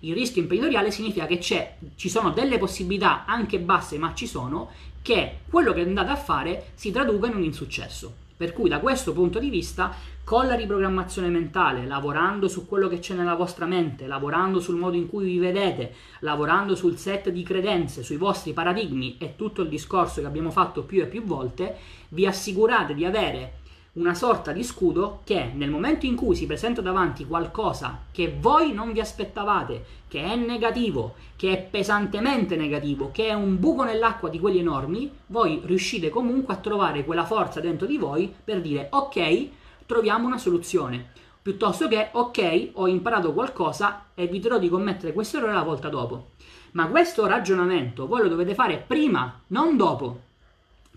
[0.06, 4.70] il rischio imprenditoriale significa che ci sono delle possibilità anche basse, ma ci sono,
[5.02, 8.24] che quello che andate a fare si traduca in un insuccesso.
[8.38, 13.00] Per cui da questo punto di vista, con la riprogrammazione mentale, lavorando su quello che
[13.00, 17.44] c'è nella vostra mente, lavorando sul modo in cui vi vedete, lavorando sul set di
[17.44, 21.78] credenze, sui vostri paradigmi e tutto il discorso che abbiamo fatto più e più volte,
[22.10, 23.64] vi assicurate di avere
[23.96, 28.74] una sorta di scudo che nel momento in cui si presenta davanti qualcosa che voi
[28.74, 34.30] non vi aspettavate, che è negativo, che è pesantemente negativo, che è un buco nell'acqua
[34.30, 38.88] di quelli enormi, voi riuscite comunque a trovare quella forza dentro di voi per dire
[38.92, 39.48] ok,
[39.86, 41.12] troviamo una soluzione.
[41.42, 46.32] Piuttosto che ok, ho imparato qualcosa, eviterò di commettere questo errore la volta dopo.
[46.72, 50.20] Ma questo ragionamento voi lo dovete fare prima, non dopo.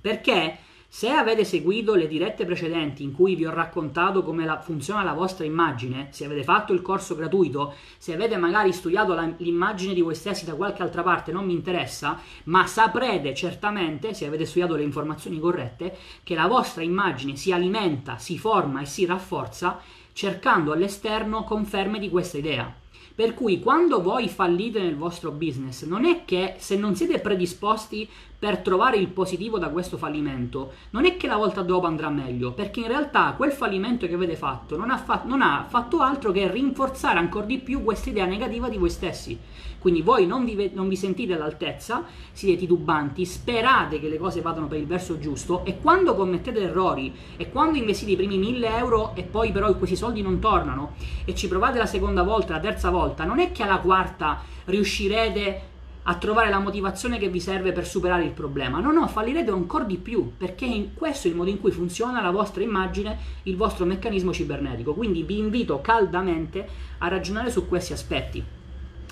[0.01, 0.59] Perché
[0.91, 5.13] se avete seguito le dirette precedenti in cui vi ho raccontato come la, funziona la
[5.13, 10.01] vostra immagine, se avete fatto il corso gratuito, se avete magari studiato la, l'immagine di
[10.01, 14.77] voi stessi da qualche altra parte, non mi interessa, ma saprete certamente, se avete studiato
[14.77, 19.79] le informazioni corrette, che la vostra immagine si alimenta, si forma e si rafforza
[20.15, 22.75] cercando all'esterno conferme di questa idea.
[23.19, 28.09] Per cui quando voi fallite nel vostro business, non è che se non siete predisposti
[28.39, 32.53] per trovare il positivo da questo fallimento, non è che la volta dopo andrà meglio,
[32.53, 36.31] perché in realtà quel fallimento che avete fatto non ha, fa- non ha fatto altro
[36.31, 39.37] che rinforzare ancora di più questa idea negativa di voi stessi.
[39.79, 44.41] Quindi voi non vi, ve- non vi sentite all'altezza, siete titubanti, sperate che le cose
[44.41, 48.77] vadano per il verso giusto e quando commettete errori e quando investite i primi 1000
[48.77, 52.61] euro e poi però questi soldi non tornano e ci provate la seconda volta, la
[52.61, 55.68] terza volta, non è che alla quarta riuscirete
[56.11, 58.81] a trovare la motivazione che vi serve per superare il problema.
[58.81, 62.23] No, no, fallirete ancora di più, perché in questo è il modo in cui funziona
[62.23, 64.95] la vostra immagine, il vostro meccanismo cibernetico.
[64.95, 66.67] Quindi vi invito caldamente
[66.99, 68.43] a ragionare su questi aspetti.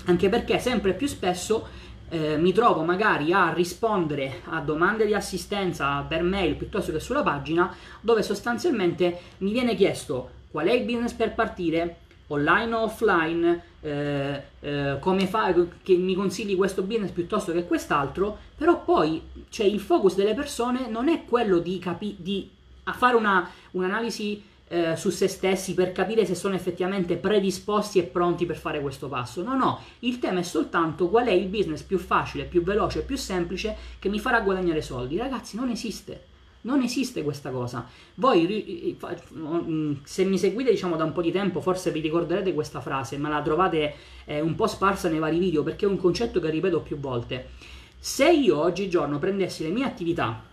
[0.05, 1.67] Anche perché sempre più spesso
[2.09, 7.21] eh, mi trovo magari a rispondere a domande di assistenza per mail piuttosto che sulla
[7.21, 11.97] pagina, dove sostanzialmente mi viene chiesto qual è il business per partire,
[12.29, 18.37] online o offline, eh, eh, come fa, che mi consigli questo business piuttosto che quest'altro,
[18.55, 22.49] però poi cioè, il focus delle persone non è quello di, capi- di
[22.83, 28.45] fare una, un'analisi eh, su se stessi per capire se sono effettivamente predisposti e pronti
[28.45, 29.41] per fare questo passo.
[29.41, 33.15] No, no, il tema è soltanto qual è il business più facile, più veloce, più
[33.15, 35.17] semplice che mi farà guadagnare soldi.
[35.17, 36.35] Ragazzi, non esiste.
[36.67, 37.87] Non esiste questa cosa.
[38.15, 38.97] Voi,
[39.37, 43.17] mm, se mi seguite diciamo da un po' di tempo, forse vi ricorderete questa frase,
[43.17, 46.49] ma la trovate eh, un po' sparsa nei vari video perché è un concetto che
[46.49, 47.51] ripeto più volte.
[47.97, 50.43] Se io oggigiorno prendessi le mie attività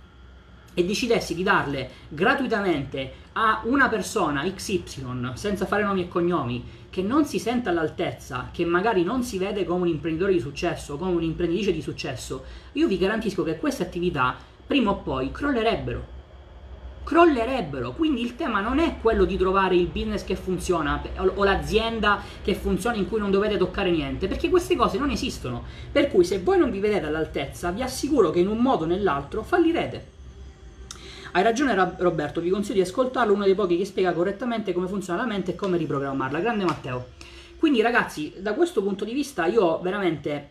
[0.72, 7.03] e decidessi di darle gratuitamente a una persona XY, senza fare nomi e cognomi, che
[7.03, 11.11] non si senta all'altezza, che magari non si vede come un imprenditore di successo, come
[11.11, 16.12] un'imprenditrice di successo, io vi garantisco che queste attività prima o poi crollerebbero.
[17.05, 22.22] Crollerebbero, quindi il tema non è quello di trovare il business che funziona o l'azienda
[22.42, 25.64] che funziona in cui non dovete toccare niente, perché queste cose non esistono.
[25.92, 28.87] Per cui se voi non vi vedete all'altezza, vi assicuro che in un modo o
[28.87, 30.12] nell'altro fallirete.
[31.33, 35.20] Hai ragione Roberto, vi consiglio di ascoltarlo, uno dei pochi che spiega correttamente come funziona
[35.20, 36.38] la mente e come riprogrammarla.
[36.38, 37.07] Grande Matteo.
[37.64, 40.50] Quindi ragazzi, da questo punto di vista io veramente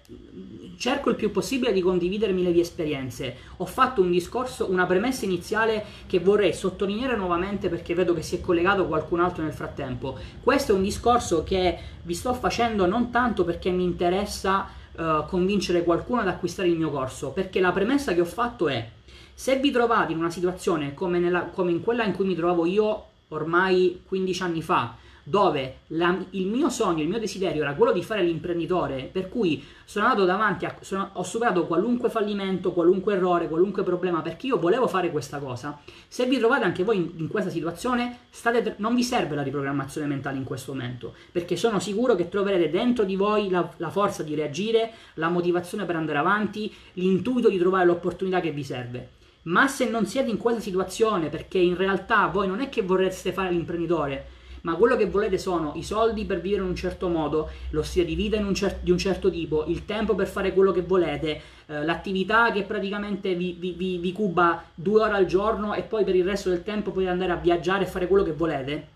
[0.80, 3.36] cerco il più possibile di condividermi le mie esperienze.
[3.58, 8.38] Ho fatto un discorso, una premessa iniziale che vorrei sottolineare nuovamente perché vedo che si
[8.38, 10.18] è collegato qualcun altro nel frattempo.
[10.42, 15.84] Questo è un discorso che vi sto facendo non tanto perché mi interessa uh, convincere
[15.84, 18.90] qualcuno ad acquistare il mio corso, perché la premessa che ho fatto è
[19.36, 22.66] se vi trovate in una situazione come, nella, come in quella in cui mi trovavo
[22.66, 27.94] io ormai 15 anni fa, dove la, il mio sogno, il mio desiderio era quello
[27.94, 33.16] di fare l'imprenditore, per cui sono andato davanti, a, sono, ho superato qualunque fallimento, qualunque
[33.16, 35.80] errore, qualunque problema, perché io volevo fare questa cosa.
[36.08, 40.08] Se vi trovate anche voi in, in questa situazione, state, non vi serve la riprogrammazione
[40.08, 44.24] mentale in questo momento, perché sono sicuro che troverete dentro di voi la, la forza
[44.24, 49.10] di reagire, la motivazione per andare avanti, l'intuito di trovare l'opportunità che vi serve.
[49.44, 53.34] Ma se non siete in quella situazione, perché in realtà voi non è che vorreste
[53.34, 54.33] fare l'imprenditore,
[54.66, 58.06] ma quello che volete sono i soldi per vivere in un certo modo, lo stile
[58.06, 61.84] di vita cer- di un certo tipo, il tempo per fare quello che volete, eh,
[61.84, 66.16] l'attività che praticamente vi, vi, vi, vi cuba due ore al giorno e poi per
[66.16, 68.88] il resto del tempo potete andare a viaggiare e fare quello che volete.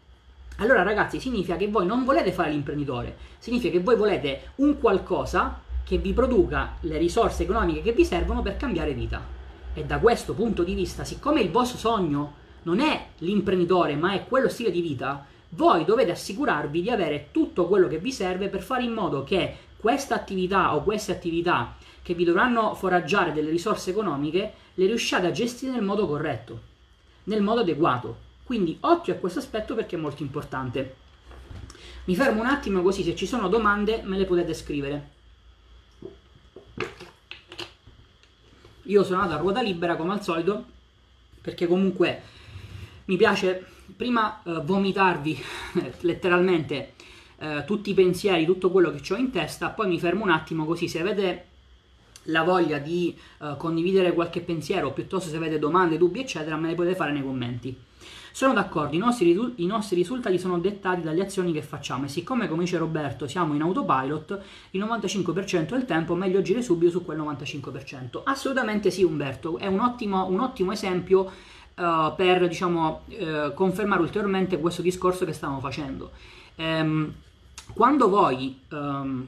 [0.59, 5.59] Allora ragazzi significa che voi non volete fare l'imprenditore, significa che voi volete un qualcosa
[5.83, 9.21] che vi produca le risorse economiche che vi servono per cambiare vita.
[9.73, 14.25] E da questo punto di vista, siccome il vostro sogno non è l'imprenditore, ma è
[14.25, 18.61] quello stile di vita, voi dovete assicurarvi di avere tutto quello che vi serve per
[18.61, 23.91] fare in modo che questa attività o queste attività che vi dovranno foraggiare delle risorse
[23.91, 26.59] economiche le riusciate a gestire nel modo corretto,
[27.25, 28.25] nel modo adeguato.
[28.43, 30.95] Quindi occhio a questo aspetto perché è molto importante.
[32.05, 35.09] Mi fermo un attimo così se ci sono domande me le potete scrivere.
[38.83, 40.63] Io sono andato a ruota libera come al solito
[41.41, 42.21] perché comunque
[43.05, 45.37] mi piace prima eh, vomitarvi
[46.01, 46.93] letteralmente
[47.37, 50.65] eh, tutti i pensieri, tutto quello che ho in testa, poi mi fermo un attimo
[50.65, 51.45] così se avete
[52.27, 56.75] la voglia di eh, condividere qualche pensiero, piuttosto se avete domande, dubbi, eccetera, me le
[56.75, 57.85] potete fare nei commenti.
[58.37, 62.47] Sono d'accordo, i nostri, i nostri, risultati sono dettati dalle azioni che facciamo e siccome,
[62.47, 67.03] come dice Roberto, siamo in autopilot, il 95% del tempo è meglio agire subito su
[67.03, 68.21] quel 95%.
[68.25, 71.31] Assolutamente sì, Umberto, è un ottimo, un ottimo esempio
[71.77, 76.11] uh, per diciamo, uh, confermare ulteriormente questo discorso che stavamo facendo.
[76.55, 77.13] Um,
[77.73, 79.27] quando voi um,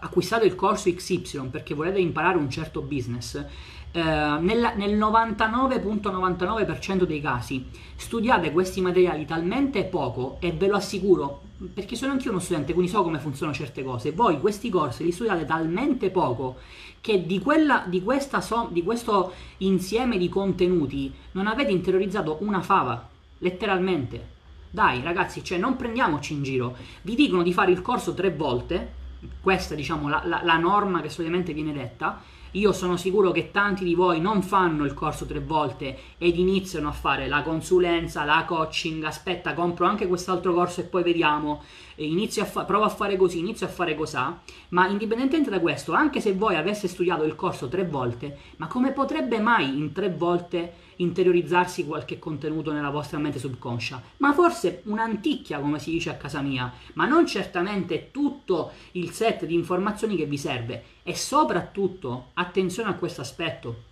[0.00, 3.44] acquistate il corso XY perché volete imparare un certo business,
[3.90, 11.40] eh, nel, nel 99.99% dei casi studiate questi materiali talmente poco e ve lo assicuro
[11.74, 14.12] perché sono anch'io uno studente quindi so come funzionano certe cose.
[14.12, 16.58] Voi questi corsi li studiate talmente poco
[17.00, 18.02] che di, quella, di,
[18.40, 24.36] so, di questo insieme di contenuti non avete interiorizzato una fava letteralmente.
[24.70, 26.76] Dai ragazzi cioè non prendiamoci in giro.
[27.02, 28.94] Vi dicono di fare il corso tre volte
[29.40, 32.22] questa diciamo la, la, la norma che solitamente viene detta
[32.58, 36.88] io sono sicuro che tanti di voi non fanno il corso tre volte ed iniziano
[36.88, 41.62] a fare la consulenza, la coaching, aspetta, compro anche quest'altro corso e poi vediamo.
[41.96, 44.40] inizio a fa- provo a fare così, inizio a fare cosà,
[44.70, 48.92] ma indipendentemente da questo, anche se voi aveste studiato il corso tre volte, ma come
[48.92, 54.00] potrebbe mai in tre volte interiorizzarsi qualche contenuto nella vostra mente subconscia?
[54.18, 59.44] Ma forse un'anticchia, come si dice a casa mia, ma non certamente tutto il set
[59.44, 60.84] di informazioni che vi serve.
[61.02, 63.82] E soprattutto, attenzione a questo aspetto,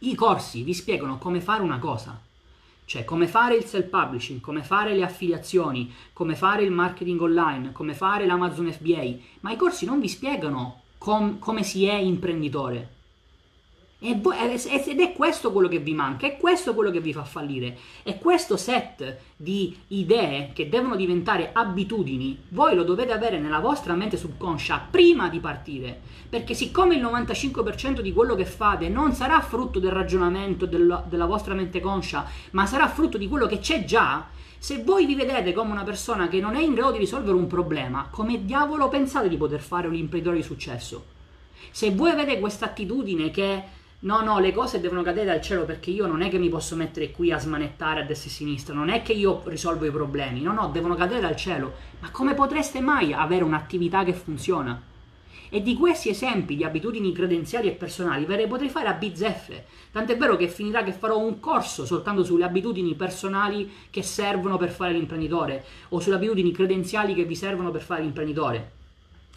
[0.00, 2.28] i corsi vi spiegano come fare una cosa
[2.90, 7.94] cioè come fare il self-publishing, come fare le affiliazioni, come fare il marketing online, come
[7.94, 12.99] fare l'Amazon FBA, ma i corsi non vi spiegano com- come si è imprenditore.
[14.02, 17.76] Ed è questo quello che vi manca, è questo quello che vi fa fallire.
[18.02, 23.92] E questo set di idee che devono diventare abitudini, voi lo dovete avere nella vostra
[23.92, 26.00] mente subconscia prima di partire.
[26.30, 31.26] Perché siccome il 95% di quello che fate non sarà frutto del ragionamento del, della
[31.26, 35.52] vostra mente conscia, ma sarà frutto di quello che c'è già, se voi vi vedete
[35.52, 39.28] come una persona che non è in grado di risolvere un problema, come diavolo pensate
[39.28, 41.04] di poter fare un imprenditore di successo?
[41.70, 45.90] Se voi avete questa attitudine che No, no, le cose devono cadere dal cielo perché
[45.90, 48.72] io non è che mi posso mettere qui a smanettare a destra e a sinistra,
[48.72, 51.74] non è che io risolvo i problemi, no, no, devono cadere dal cielo.
[51.98, 54.80] Ma come potreste mai avere un'attività che funziona?
[55.50, 59.66] E di questi esempi di abitudini credenziali e personali ve ne potrei fare a bizzeffe.
[59.92, 64.70] Tant'è vero che finirà che farò un corso soltanto sulle abitudini personali che servono per
[64.70, 68.78] fare l'imprenditore o sulle abitudini credenziali che vi servono per fare l'imprenditore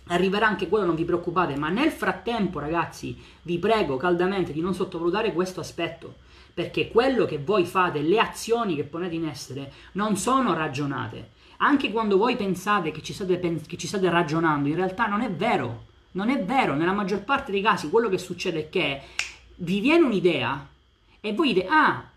[0.08, 4.74] arriverà anche quello, non vi preoccupate, ma nel frattempo, ragazzi, vi prego caldamente di non
[4.74, 6.16] sottovalutare questo aspetto,
[6.54, 11.32] perché quello che voi fate, le azioni che ponete in essere, non sono ragionate.
[11.58, 15.32] Anche quando voi pensate che ci state, che ci state ragionando, in realtà non è
[15.32, 15.92] vero.
[16.16, 19.02] Non è vero, nella maggior parte dei casi quello che succede è che
[19.56, 20.68] vi viene un'idea
[21.20, 22.08] e voi dite, ah,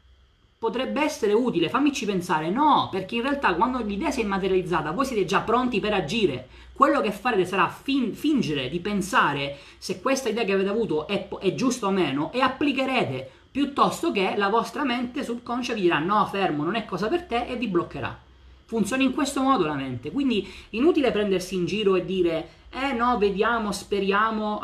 [0.58, 2.50] potrebbe essere utile, fammici pensare.
[2.50, 6.48] No, perché in realtà quando l'idea si è materializzata, voi siete già pronti per agire.
[6.76, 11.26] Quello che farete sarà fin- fingere di pensare se questa idea che avete avuto è,
[11.40, 16.26] è giusta o meno e applicherete piuttosto che la vostra mente subconscia vi dirà no,
[16.26, 18.24] fermo, non è cosa per te e vi bloccherà.
[18.66, 23.16] Funziona in questo modo la mente, quindi inutile prendersi in giro e dire eh no,
[23.16, 24.60] vediamo, speriamo,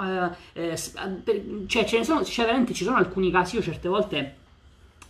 [0.53, 0.79] eh, eh,
[1.25, 4.37] per, cioè, ce ne sono, cioè veramente ci sono alcuni casi, io certe volte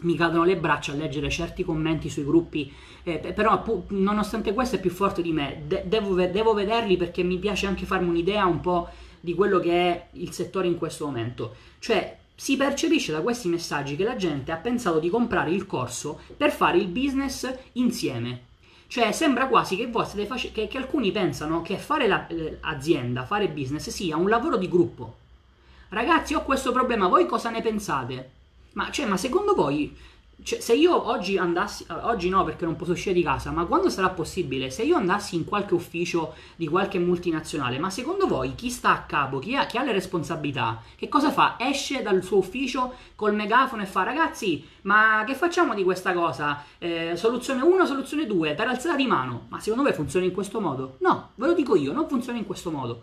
[0.02, 2.72] mi cadono le braccia a leggere certi commenti sui gruppi,
[3.02, 7.22] eh, però nonostante questo è più forte di me, De- devo, ve- devo, vederli perché
[7.22, 8.88] mi piace anche farmi un'idea un po'
[9.20, 11.54] di quello che è il settore in questo momento.
[11.78, 16.20] Cioè, si percepisce da questi messaggi che la gente ha pensato di comprare il corso
[16.36, 18.50] per fare il business insieme.
[18.88, 23.88] Cioè, sembra quasi che, face- che, che alcuni pensano che fare l'azienda, la, fare business
[23.88, 25.16] sia un lavoro di gruppo.
[25.88, 28.30] Ragazzi, ho questo problema, voi cosa ne pensate?
[28.74, 29.94] Ma, cioè, ma secondo voi,
[30.42, 33.88] cioè, se io oggi andassi, oggi no perché non posso uscire di casa, ma quando
[33.90, 38.68] sarà possibile, se io andassi in qualche ufficio di qualche multinazionale, ma secondo voi chi
[38.68, 41.56] sta a capo, chi ha, chi ha le responsabilità, che cosa fa?
[41.58, 46.64] Esce dal suo ufficio col megafono e fa ragazzi, ma che facciamo di questa cosa?
[46.78, 49.46] Eh, soluzione 1, soluzione 2, per alzata di mano.
[49.48, 50.96] Ma secondo voi funziona in questo modo?
[51.00, 53.02] No, ve lo dico io, non funziona in questo modo.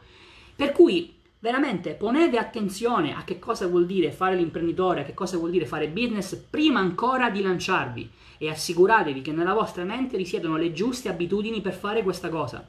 [0.58, 5.38] Per cui Veramente ponete attenzione a che cosa vuol dire fare l'imprenditore, a che cosa
[5.38, 10.58] vuol dire fare business prima ancora di lanciarvi e assicuratevi che nella vostra mente risiedono
[10.58, 12.68] le giuste abitudini per fare questa cosa.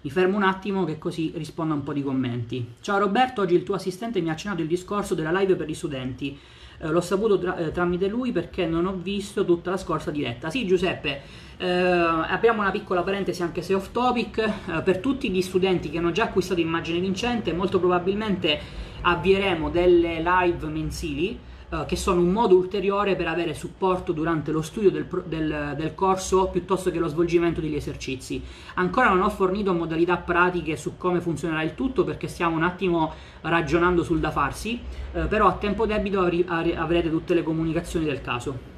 [0.00, 2.72] Mi fermo un attimo che così rispondo a un po' di commenti.
[2.80, 5.74] Ciao Roberto, oggi il tuo assistente mi ha accennato il discorso della live per gli
[5.74, 6.38] studenti.
[6.82, 10.50] Eh, l'ho saputo tra- eh, tramite lui perché non ho visto tutta la scorsa diretta.
[10.50, 11.20] Sì Giuseppe,
[11.56, 15.98] eh, apriamo una piccola parentesi anche se off topic, eh, per tutti gli studenti che
[15.98, 18.58] hanno già acquistato Immagine Vincente molto probabilmente
[19.02, 21.38] avvieremo delle live mensili
[21.72, 25.94] eh, che sono un modo ulteriore per avere supporto durante lo studio del, del, del,
[25.94, 28.42] corso piuttosto che lo svolgimento degli esercizi.
[28.74, 33.14] Ancora non ho fornito modalità pratiche su come funzionerà il tutto perché stiamo un attimo
[33.40, 34.78] ragionando sul da farsi,
[35.14, 38.70] eh, però a tempo debito avrete tutte le comunicazioni del caso.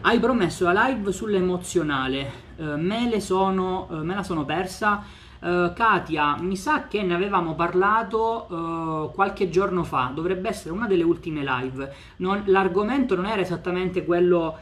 [0.00, 5.02] Hai promesso la live sull'emozionale, uh, me, sono, uh, me, la sono persa.
[5.44, 11.02] Uh, Katia, mi sa che ne avevamo parlato qualche giorno fa, dovrebbe essere una delle
[11.02, 11.92] ultime live.
[12.16, 14.56] Non, l'argomento non era esattamente quello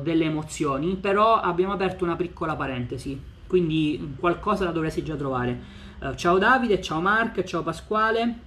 [0.00, 5.60] delle emozioni, però abbiamo aperto una piccola parentesi, quindi qualcosa la dovresti già trovare.
[6.14, 8.38] ciao Davide, ciao Mark, ciao Pasquale,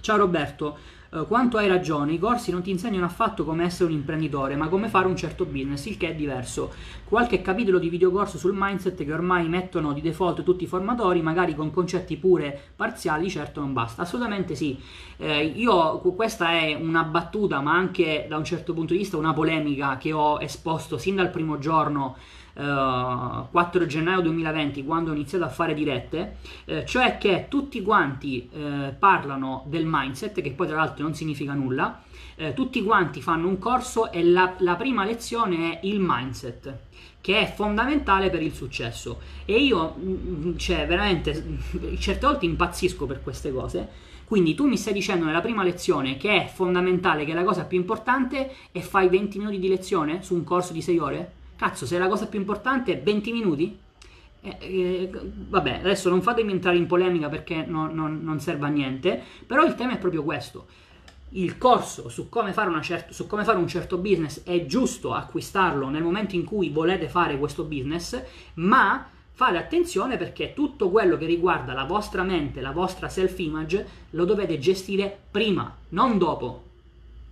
[0.00, 0.76] ciao Roberto.
[1.10, 4.68] Uh, quanto hai ragione, i corsi non ti insegnano affatto come essere un imprenditore, ma
[4.68, 6.72] come fare un certo business, il che è diverso.
[7.02, 11.56] Qualche capitolo di videocorso sul mindset che ormai mettono di default tutti i formatori, magari
[11.56, 14.02] con concetti pure parziali, certo non basta.
[14.02, 14.78] Assolutamente sì.
[15.16, 19.32] Eh, io questa è una battuta, ma anche da un certo punto di vista una
[19.32, 22.16] polemica che ho esposto sin dal primo giorno
[22.54, 28.48] uh, 4 gennaio 2020 quando ho iniziato a fare dirette, eh, cioè che tutti quanti
[28.52, 32.02] eh, parlano del mindset, che poi tra l'altro non significa nulla,
[32.36, 36.88] eh, tutti quanti fanno un corso e la, la prima lezione è il mindset
[37.20, 39.20] che è fondamentale per il successo.
[39.44, 41.58] E io mm, cioè veramente
[41.98, 44.08] certe volte impazzisco per queste cose.
[44.24, 47.64] Quindi tu mi stai dicendo nella prima lezione che è fondamentale che è la cosa
[47.64, 51.84] più importante e fai 20 minuti di lezione su un corso di 6 ore cazzo
[51.84, 53.78] se la cosa più importante è 20 minuti
[54.40, 58.70] eh, eh, vabbè adesso non fatemi entrare in polemica perché no, no, non serve a
[58.70, 60.66] niente però il tema è proprio questo
[61.32, 66.02] il corso su come, cer- su come, fare un certo business è giusto acquistarlo nel
[66.02, 68.20] momento in cui volete fare questo business,
[68.54, 74.24] ma fate attenzione perché tutto quello che riguarda la vostra mente, la vostra self-image, lo
[74.24, 76.64] dovete gestire prima, non dopo.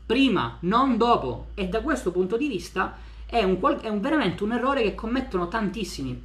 [0.07, 1.47] Prima, non dopo.
[1.55, 2.97] E da questo punto di vista
[3.31, 6.25] è, un, è un, veramente un errore che commettono tantissimi.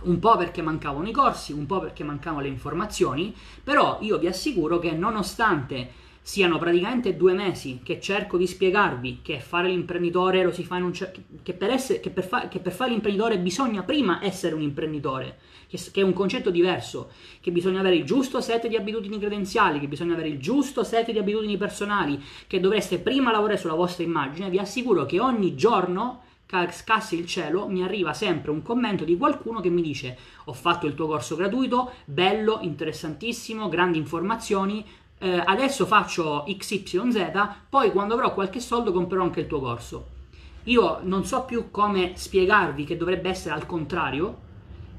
[0.00, 4.28] Un po' perché mancavano i corsi, un po' perché mancavano le informazioni, però io vi
[4.28, 5.90] assicuro che nonostante
[6.28, 10.82] siano praticamente due mesi che cerco di spiegarvi che fare l'imprenditore lo si fa in
[10.82, 11.10] un cer-
[11.42, 16.02] che, che, per fa- che per fare l'imprenditore bisogna prima essere un imprenditore, che, che,
[16.02, 20.12] è un concetto diverso, che bisogna avere il giusto set di abitudini credenziali, che bisogna
[20.12, 24.58] avere il giusto set di abitudini personali, che dovreste prima lavorare sulla vostra immagine, vi
[24.58, 26.24] assicuro che ogni giorno
[26.70, 30.86] scassi il cielo, mi arriva sempre un commento di qualcuno che mi dice ho fatto
[30.86, 34.82] il tuo corso gratuito, bello, interessantissimo, grandi informazioni,
[35.18, 37.30] eh, adesso faccio XYZ,
[37.68, 40.16] poi quando avrò qualche soldo comprerò anche il tuo corso.
[40.64, 44.46] Io non so più come spiegarvi che dovrebbe essere al contrario,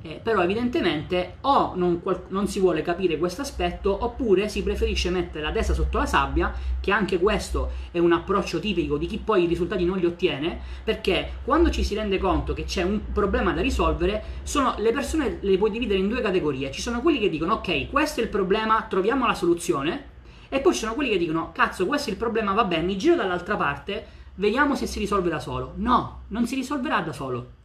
[0.01, 5.43] eh, però evidentemente o non, non, si vuole capire questo aspetto oppure si preferisce mettere
[5.43, 9.43] la testa sotto la sabbia, che anche questo è un approccio tipico di chi poi
[9.43, 13.51] i risultati non li ottiene, perché quando ci si rende conto che c'è un problema
[13.51, 16.72] da risolvere, sono, le persone le puoi dividere in due categorie.
[16.72, 20.09] Ci sono quelli che dicono ok, questo è il problema, troviamo la soluzione,
[20.50, 23.16] e poi ci sono quelli che dicono cazzo, questo è il problema, vabbè, mi giro
[23.16, 25.74] dall'altra parte, vediamo se si risolve da solo.
[25.76, 27.58] No, non si risolverà da solo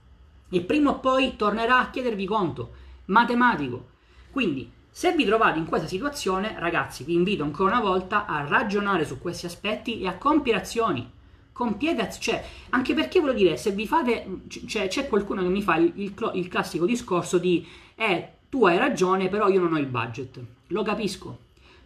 [0.51, 2.73] e prima o poi tornerà a chiedervi conto,
[3.07, 3.89] matematico.
[4.31, 9.05] Quindi, se vi trovate in questa situazione, ragazzi, vi invito ancora una volta a ragionare
[9.05, 11.11] su questi aspetti e a compiere azioni.
[11.53, 15.63] Compiete azioni, cioè, anche perché voglio dire, se vi fate, cioè, c'è qualcuno che mi
[15.63, 17.67] fa il, il, il classico discorso di,
[17.97, 20.41] eh, tu hai ragione, però io non ho il budget.
[20.69, 21.39] Lo capisco.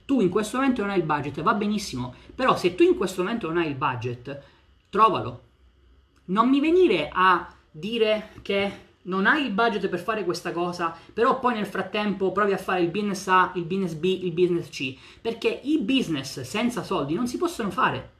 [0.08, 3.22] Tu in questo momento non hai il budget, va benissimo, però se tu in questo
[3.22, 4.42] momento non hai il budget,
[4.88, 5.42] trovalo.
[6.26, 11.38] Non mi venire a dire che non hai il budget per fare questa cosa, però
[11.38, 14.96] poi nel frattempo provi a fare il business A, il business B, il business C,
[15.20, 18.12] perché i business senza soldi non si possono fare.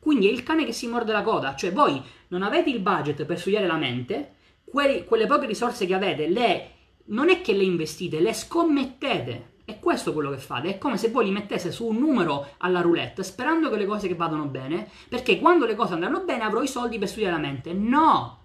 [0.00, 3.24] Quindi è il cane che si morde la coda, cioè voi non avete il budget
[3.26, 4.34] per studiare la mente,
[4.64, 6.70] quelle, quelle poche risorse che avete, le,
[7.04, 9.50] non è che le investite, le scommettete.
[9.70, 12.80] È questo quello che fate, è come se voi li metteste su un numero alla
[12.80, 16.60] roulette sperando che le cose che vadano bene, perché quando le cose andranno bene avrò
[16.60, 17.72] i soldi per studiare la mente.
[17.72, 18.38] No!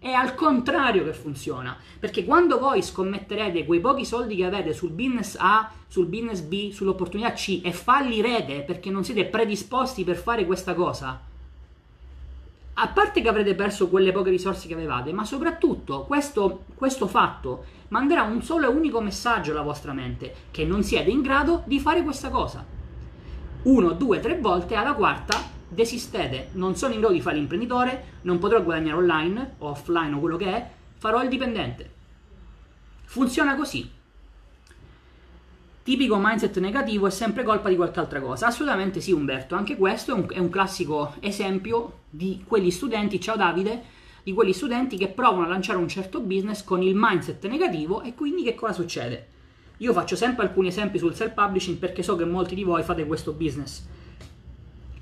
[0.00, 4.90] È al contrario che funziona, perché quando voi scommetterete quei pochi soldi che avete sul
[4.90, 10.44] business A, sul business B, sull'opportunità C e fallirete perché non siete predisposti per fare
[10.44, 11.22] questa cosa,
[12.74, 17.64] a parte che avrete perso quelle poche risorse che avevate, ma soprattutto questo, questo fatto
[17.88, 21.78] manderà un solo e unico messaggio alla vostra mente, che non siete in grado di
[21.78, 22.64] fare questa cosa.
[23.62, 28.38] Uno, due, tre volte, alla quarta desistete, non sono in grado di fare l'imprenditore, non
[28.38, 31.92] potrò guadagnare online o offline o quello che è, farò il dipendente.
[33.04, 33.93] Funziona così.
[35.84, 38.46] Tipico mindset negativo è sempre colpa di qualche altra cosa.
[38.46, 39.54] Assolutamente sì, Umberto.
[39.54, 43.82] Anche questo è un, è un classico esempio di quegli studenti, ciao Davide,
[44.22, 48.14] di quegli studenti che provano a lanciare un certo business con il mindset negativo e
[48.14, 49.28] quindi che cosa succede?
[49.76, 53.32] Io faccio sempre alcuni esempi sul self-publishing perché so che molti di voi fate questo
[53.32, 53.86] business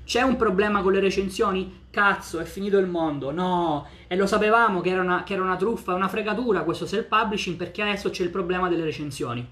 [0.05, 1.81] c'è un problema con le recensioni?
[1.89, 3.31] Cazzo, è finito il mondo.
[3.31, 7.55] No, e lo sapevamo che era una, che era una truffa, una fregatura questo self-publishing
[7.55, 9.47] perché adesso c'è il problema delle recensioni.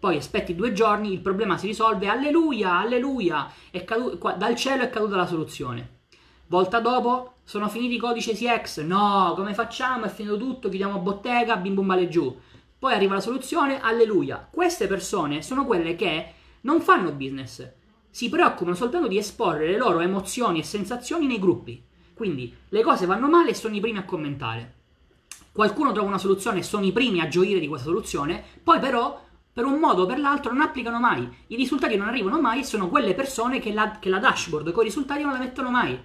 [0.00, 3.52] Poi aspetti due giorni, il problema si risolve, alleluia, alleluia,
[3.84, 5.98] cadu- qua, dal cielo è caduta la soluzione.
[6.46, 10.06] Volta dopo, sono finiti i codici CX, no, come facciamo?
[10.06, 12.34] È finito tutto, chiudiamo bottega, bim bum vale giù.
[12.78, 14.48] Poi arriva la soluzione, alleluia.
[14.50, 16.32] Queste persone sono quelle che
[16.62, 17.70] non fanno business,
[18.08, 21.84] si preoccupano soltanto di esporre le loro emozioni e sensazioni nei gruppi.
[22.14, 24.76] Quindi le cose vanno male e sono i primi a commentare.
[25.52, 29.28] Qualcuno trova una soluzione e sono i primi a gioire di questa soluzione, poi però
[29.52, 31.28] per un modo o per l'altro non applicano mai.
[31.48, 34.84] I risultati non arrivano mai e sono quelle persone che la, che la dashboard con
[34.84, 35.98] i risultati non la mettono mai.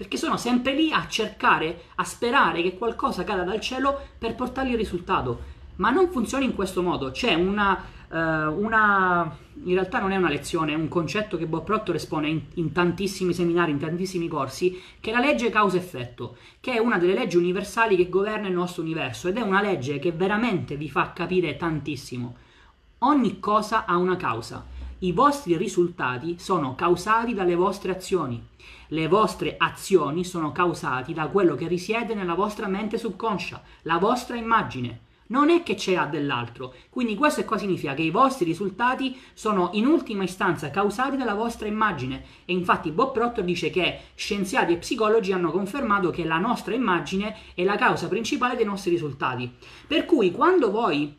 [0.00, 4.70] perché sono sempre lì a cercare, a sperare che qualcosa cada dal cielo per portargli
[4.70, 5.58] il risultato.
[5.76, 10.30] Ma non funziona in questo modo, c'è una, uh, una in realtà non è una
[10.30, 14.80] lezione, è un concetto che Bob Proctor espone in, in, tantissimi seminari, in tantissimi corsi,
[15.00, 18.82] che è la legge causa-effetto, che è una delle leggi universali che governa il nostro
[18.82, 22.36] universo ed è una legge che veramente vi fa capire tantissimo.
[23.02, 24.66] Ogni cosa ha una causa.
[24.98, 28.46] I vostri risultati sono causati dalle vostre azioni.
[28.88, 34.36] Le vostre azioni sono causate da quello che risiede nella vostra mente subconscia, la vostra
[34.36, 35.00] immagine.
[35.28, 36.74] Non è che c'è dell'altro.
[36.90, 37.94] Quindi questo cosa significa?
[37.94, 42.22] Che i vostri risultati sono in ultima istanza causati dalla vostra immagine.
[42.44, 47.34] E infatti Bob Proctor dice che scienziati e psicologi hanno confermato che la nostra immagine
[47.54, 49.50] è la causa principale dei nostri risultati.
[49.86, 51.16] Per cui quando voi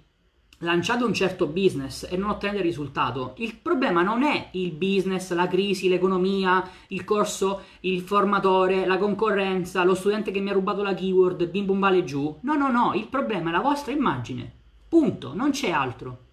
[0.62, 5.48] lanciato un certo business e non ottenete risultato, il problema non è il business, la
[5.48, 10.94] crisi, l'economia, il corso, il formatore, la concorrenza, lo studente che mi ha rubato la
[10.94, 12.38] keyword, bim bum vale giù.
[12.42, 14.52] No, no, no, il problema è la vostra immagine.
[14.88, 16.30] Punto, non c'è altro.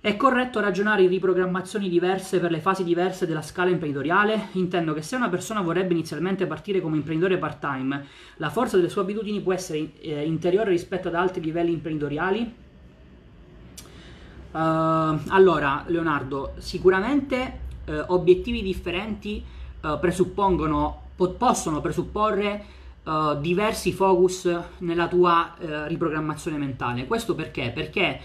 [0.00, 4.48] È corretto ragionare in riprogrammazioni diverse per le fasi diverse della scala imprenditoriale?
[4.52, 8.04] Intendo che se una persona vorrebbe inizialmente partire come imprenditore part-time,
[8.36, 12.63] la forza delle sue abitudini può essere eh, interiore rispetto ad altri livelli imprenditoriali?
[14.54, 19.42] Uh, allora, Leonardo, sicuramente uh, obiettivi differenti
[19.80, 22.66] uh, presuppongono, po- possono presupporre
[23.40, 24.48] diversi focus
[24.78, 25.54] nella tua
[25.88, 27.06] riprogrammazione mentale.
[27.06, 27.70] Questo perché?
[27.70, 28.18] Perché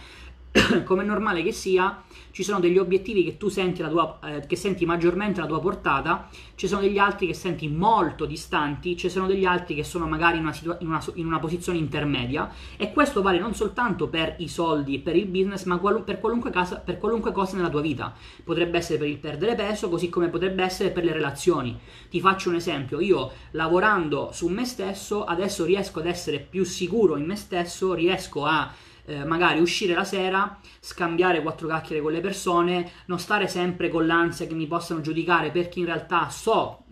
[0.83, 4.55] come è normale che sia, ci sono degli obiettivi che tu senti, tua, eh, che
[4.55, 9.27] senti maggiormente alla tua portata, ci sono degli altri che senti molto distanti, ci sono
[9.27, 12.91] degli altri che sono magari in una, situa- in una, in una posizione intermedia e
[12.91, 16.77] questo vale non soltanto per i soldi, per il business, ma qual- per, qualunque casa,
[16.77, 18.13] per qualunque cosa nella tua vita.
[18.43, 21.77] Potrebbe essere per il perdere peso, così come potrebbe essere per le relazioni.
[22.09, 27.17] Ti faccio un esempio, io lavorando su me stesso adesso riesco ad essere più sicuro
[27.17, 28.71] in me stesso, riesco a
[29.09, 34.05] eh, magari uscire la sera, scambiare quattro chiacchiere con le persone, non stare sempre con
[34.05, 36.83] l'ansia che mi possano giudicare perché in realtà so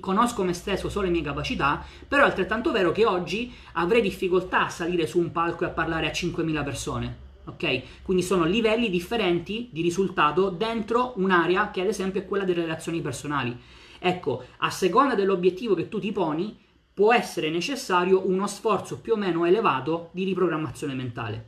[0.00, 4.66] conosco me stesso, so le mie capacità, però è altrettanto vero che oggi avrei difficoltà
[4.66, 7.28] a salire su un palco e a parlare a 5.000 persone.
[7.44, 8.02] Ok?
[8.02, 13.00] Quindi sono livelli differenti di risultato dentro un'area che ad esempio è quella delle relazioni
[13.00, 13.56] personali.
[13.98, 16.56] Ecco, a seconda dell'obiettivo che tu ti poni,
[17.00, 21.44] può essere necessario uno sforzo più o meno elevato di riprogrammazione mentale.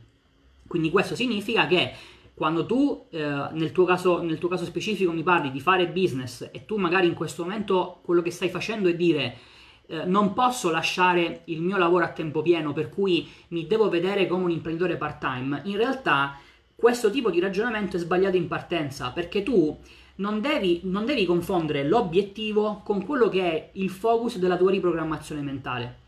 [0.65, 1.93] Quindi questo significa che
[2.33, 3.19] quando tu eh,
[3.51, 7.05] nel, tuo caso, nel, tuo caso, specifico mi parli di fare business e tu magari
[7.05, 9.37] in questo momento quello che stai facendo è dire
[9.85, 14.25] eh, non posso lasciare il mio lavoro a tempo pieno per cui mi devo vedere
[14.25, 16.35] come un imprenditore part time, in realtà
[16.75, 19.77] questo tipo di ragionamento è sbagliato in partenza perché tu
[20.15, 25.41] non devi, non devi confondere l'obiettivo con quello che è il focus della tua riprogrammazione
[25.41, 26.01] mentale.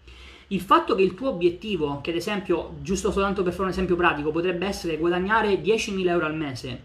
[0.50, 3.96] Il fatto che il tuo obiettivo, che ad esempio, giusto soltanto per fare un esempio
[3.96, 6.84] pratico, potrebbe essere guadagnare 10.000 euro al mese,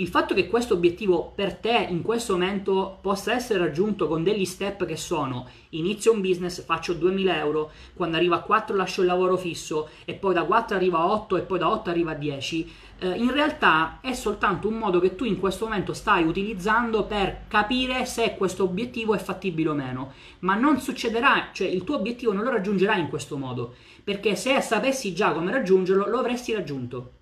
[0.00, 4.46] il fatto che questo obiettivo per te in questo momento possa essere raggiunto con degli
[4.46, 9.06] step che sono inizio un business, faccio 2000 euro, quando arriva a 4 lascio il
[9.06, 12.14] lavoro fisso e poi da 4 arriva a 8 e poi da 8 arriva a
[12.14, 17.04] 10, eh, in realtà è soltanto un modo che tu in questo momento stai utilizzando
[17.04, 21.96] per capire se questo obiettivo è fattibile o meno, ma non succederà, cioè il tuo
[21.96, 26.54] obiettivo non lo raggiungerai in questo modo, perché se sapessi già come raggiungerlo lo avresti
[26.54, 27.18] raggiunto.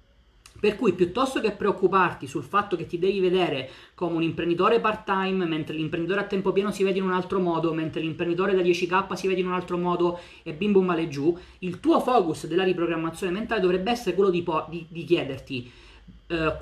[0.60, 5.44] Per cui piuttosto che preoccuparti sul fatto che ti devi vedere come un imprenditore part-time,
[5.44, 9.12] mentre l'imprenditore a tempo pieno si vede in un altro modo, mentre l'imprenditore da 10k
[9.14, 12.64] si vede in un altro modo e bim bum male giù, il tuo focus della
[12.64, 15.70] riprogrammazione mentale dovrebbe essere quello di, po- di, di chiederti
[16.28, 16.56] eh,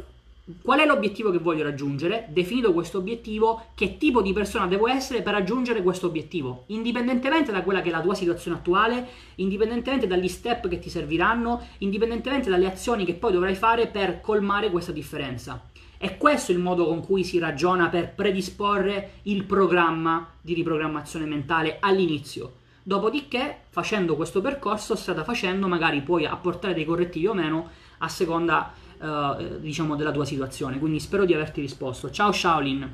[0.63, 2.29] Qual è l'obiettivo che voglio raggiungere?
[2.29, 6.63] Definito questo obiettivo, che tipo di persona devo essere per raggiungere questo obiettivo?
[6.69, 11.67] Indipendentemente da quella che è la tua situazione attuale, indipendentemente dagli step che ti serviranno,
[11.79, 15.69] indipendentemente dalle azioni che poi dovrai fare per colmare questa differenza.
[15.99, 21.79] È questo il modo con cui si ragiona per predisporre il programma di riprogrammazione mentale
[21.81, 22.59] all'inizio.
[22.85, 27.69] Dopodiché, facendo questo percorso, strada facendo, magari puoi apportare dei correttivi o meno
[27.99, 30.79] a seconda uh, diciamo della tua situazione.
[30.79, 32.11] Quindi spero di averti risposto.
[32.11, 32.93] Ciao Shaolin.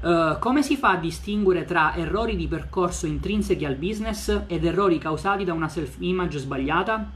[0.00, 4.98] Uh, come si fa a distinguere tra errori di percorso intrinseci al business ed errori
[4.98, 7.10] causati da una self-image sbagliata?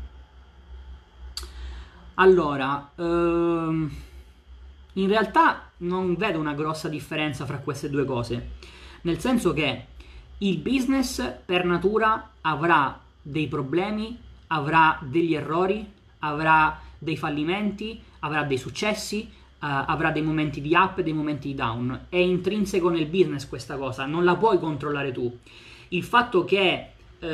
[2.14, 3.02] Allora, uh,
[4.94, 8.50] in realtà non vedo una grossa differenza fra queste due cose,
[9.02, 9.86] nel senso che
[10.38, 14.18] il business per natura avrà dei problemi,
[14.48, 15.88] avrà degli errori,
[16.18, 19.28] avrà dei fallimenti, avrà dei successi,
[19.58, 22.06] avrà dei momenti di up e dei momenti di down.
[22.08, 25.36] È intrinseco nel business questa cosa, non la puoi controllare tu.
[25.88, 27.26] Il fatto che uh,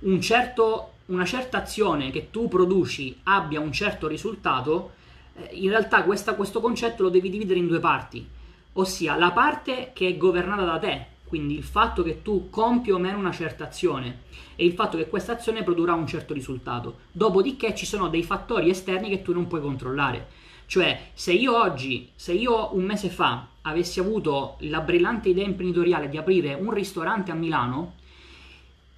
[0.00, 4.92] un certo, una certa azione che tu produci abbia un certo risultato,
[5.34, 8.26] eh, in realtà questa, questo concetto lo devi dividere in due parti,
[8.74, 12.98] ossia la parte che è governata da te, quindi il fatto che tu compi o
[12.98, 14.22] meno una certa azione
[14.54, 16.98] e il fatto che questa azione produrrà un certo risultato.
[17.10, 20.28] Dopodiché ci sono dei fattori esterni che tu non puoi controllare.
[20.66, 26.08] Cioè, se io oggi, se io un mese fa avessi avuto la brillante idea imprenditoriale
[26.08, 27.94] di aprire un ristorante a Milano,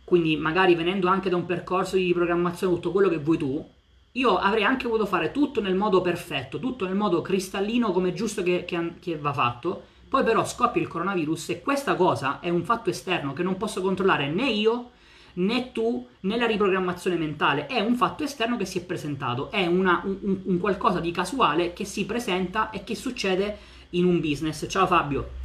[0.04, 3.68] quindi magari venendo anche da un percorso di programmazione, tutto quello che vuoi tu,
[4.12, 8.42] io avrei anche voluto fare tutto nel modo perfetto, tutto nel modo cristallino come giusto
[8.42, 12.64] che, che, che va fatto, poi però scoppia il coronavirus e questa cosa è un
[12.64, 14.90] fatto esterno che non posso controllare né io
[15.34, 19.66] né tu né la riprogrammazione mentale, è un fatto esterno che si è presentato, è
[19.66, 23.58] una, un, un qualcosa di casuale che si presenta e che succede
[23.90, 24.66] in un business.
[24.68, 25.36] Ciao Fabio.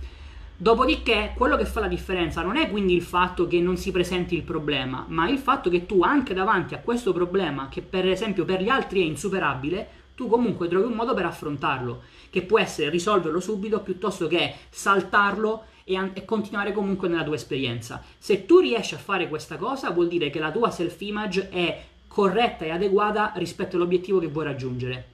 [0.56, 4.36] Dopodiché, quello che fa la differenza non è quindi il fatto che non si presenti
[4.36, 8.46] il problema, ma il fatto che tu anche davanti a questo problema, che per esempio
[8.46, 12.90] per gli altri è insuperabile, tu comunque trovi un modo per affrontarlo, che può essere
[12.90, 18.02] risolverlo subito piuttosto che saltarlo e, an- e, continuare comunque nella tua esperienza.
[18.18, 22.66] Se tu riesci a fare questa cosa, vuol dire che la tua self-image è corretta
[22.66, 25.08] e adeguata rispetto all'obiettivo che vuoi raggiungere.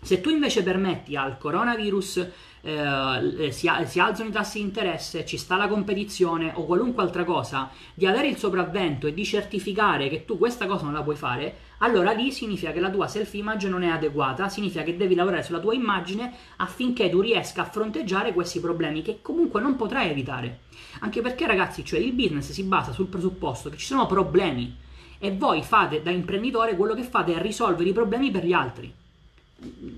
[0.00, 2.26] Se tu invece permetti al coronavirus
[2.62, 7.22] eh, si, si, alzano i tassi di interesse, ci sta la competizione o qualunque altra
[7.22, 11.14] cosa, di avere il sopravvento e di certificare che tu questa cosa non la puoi
[11.14, 15.42] fare, allora lì significa che la tua self-image non è adeguata, significa che devi lavorare
[15.42, 20.60] sulla tua immagine affinché tu riesca a fronteggiare questi problemi che comunque non potrai evitare.
[21.00, 24.76] Anche perché ragazzi, cioè il business si basa sul presupposto che ci sono problemi
[25.18, 29.00] e voi fate da imprenditore quello che fate è risolvere i problemi per gli altri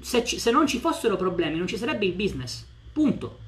[0.00, 2.64] se, ci, se, non ci fossero problemi non ci sarebbe il business.
[2.92, 3.40] Punto.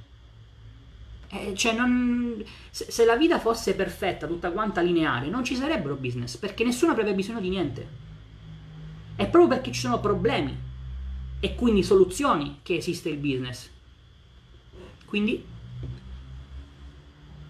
[1.28, 5.96] Eh, cioè non, se, se, la vita fosse perfetta, tutta quanta lineare, non ci sarebbero
[5.96, 8.04] business, perché nessuno avrebbe bisogno di niente.
[9.16, 10.56] È proprio perché ci sono problemi
[11.40, 13.70] e quindi soluzioni che esiste il business.
[15.06, 15.44] Quindi...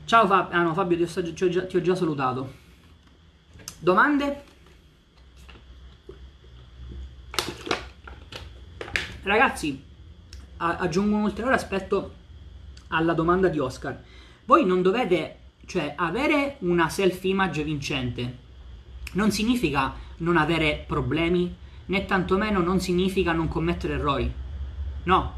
[0.05, 2.55] Ciao Fabio, ah no Fabio ti ho, ti ho, già, ti ho già salutato.
[3.79, 4.45] Domande?
[9.23, 9.83] Ragazzi,
[10.59, 12.15] aggiungo un ulteriore aspetto
[12.89, 14.01] alla domanda di Oscar.
[14.45, 18.45] Voi non dovete, cioè, avere una self-image vincente
[19.17, 21.55] non significa non avere problemi,
[21.87, 24.33] né tantomeno non significa non commettere errori.
[25.05, 25.35] No.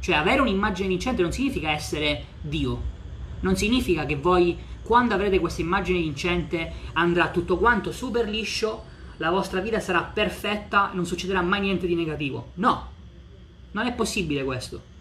[0.00, 2.92] Cioè, avere un'immagine vincente non significa essere Dio.
[3.40, 8.84] Non significa che voi, quando avrete questa immagine vincente, andrà tutto quanto super liscio,
[9.18, 12.50] la vostra vita sarà perfetta, non succederà mai niente di negativo.
[12.54, 12.90] No.
[13.72, 14.92] Non è possibile questo.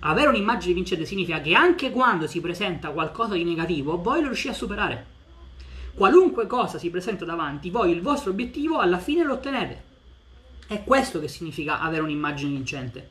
[0.00, 4.52] Avere un'immagine vincente significa che anche quando si presenta qualcosa di negativo, voi lo riuscite
[4.52, 5.06] a superare.
[5.94, 9.90] Qualunque cosa si presenta davanti, voi il vostro obiettivo alla fine lo ottenete.
[10.66, 13.10] È questo che significa avere un'immagine vincente.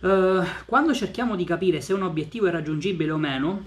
[0.00, 3.64] Uh, quando cerchiamo di capire se un obiettivo è raggiungibile o meno,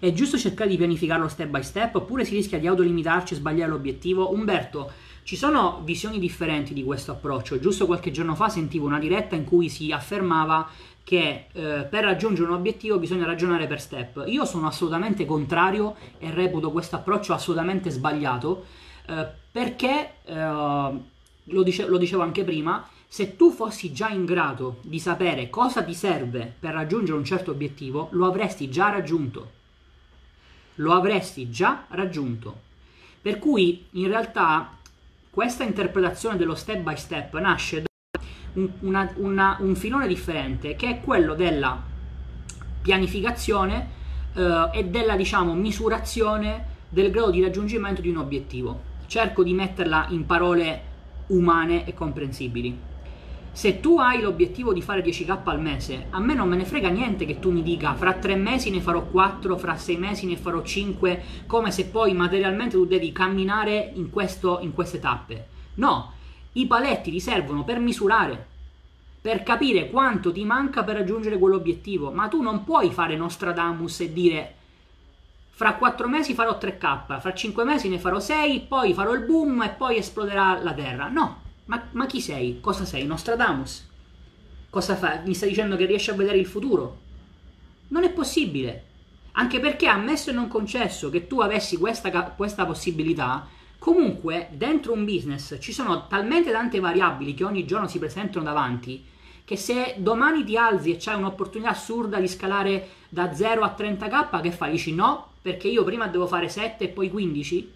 [0.00, 3.70] è giusto cercare di pianificarlo step by step oppure si rischia di autolimitarci e sbagliare
[3.70, 4.32] l'obiettivo?
[4.32, 4.90] Umberto,
[5.24, 7.58] ci sono visioni differenti di questo approccio.
[7.58, 10.68] Giusto qualche giorno fa sentivo una diretta in cui si affermava
[11.04, 14.24] che eh, per raggiungere un obiettivo bisogna ragionare per step.
[14.26, 18.64] Io sono assolutamente contrario e reputo questo approccio assolutamente sbagliato
[19.06, 24.78] eh, perché, eh, lo, dice- lo dicevo anche prima, se tu fossi già in grado
[24.82, 29.60] di sapere cosa ti serve per raggiungere un certo obiettivo, lo avresti già raggiunto.
[30.76, 32.70] Lo avresti già raggiunto.
[33.20, 34.78] Per cui in realtà
[35.32, 38.20] questa interpretazione dello step by step nasce da
[38.52, 41.82] un, una, una, un filone differente che è quello della
[42.82, 43.88] pianificazione
[44.34, 48.82] eh, e della diciamo misurazione del grado di raggiungimento di un obiettivo.
[49.06, 50.82] Cerco di metterla in parole
[51.28, 52.78] umane e comprensibili.
[53.54, 56.88] Se tu hai l'obiettivo di fare 10k al mese, a me non me ne frega
[56.88, 60.38] niente che tu mi dica fra 3 mesi ne farò 4, fra 6 mesi ne
[60.38, 65.48] farò 5, come se poi materialmente tu devi camminare in, questo, in queste tappe.
[65.74, 66.12] No,
[66.52, 68.46] i paletti ti servono per misurare,
[69.20, 74.12] per capire quanto ti manca per raggiungere quell'obiettivo, ma tu non puoi fare Nostradamus e
[74.14, 74.54] dire
[75.50, 79.62] fra 4 mesi farò 3k, fra 5 mesi ne farò 6, poi farò il boom
[79.62, 81.08] e poi esploderà la Terra.
[81.08, 82.60] No, ma, ma chi sei?
[82.60, 83.06] Cosa sei?
[83.06, 83.88] Nostradamus?
[84.70, 85.20] Cosa fa?
[85.24, 87.00] Mi stai dicendo che riesci a vedere il futuro?
[87.88, 88.84] Non è possibile.
[89.32, 93.46] Anche perché, ammesso e non concesso che tu avessi questa, questa possibilità,
[93.78, 99.04] comunque dentro un business ci sono talmente tante variabili che ogni giorno si presentano davanti
[99.44, 104.40] che se domani ti alzi e c'hai un'opportunità assurda di scalare da 0 a 30k,
[104.40, 104.70] che fai?
[104.70, 107.72] Dici no, perché io prima devo fare 7 e poi 15?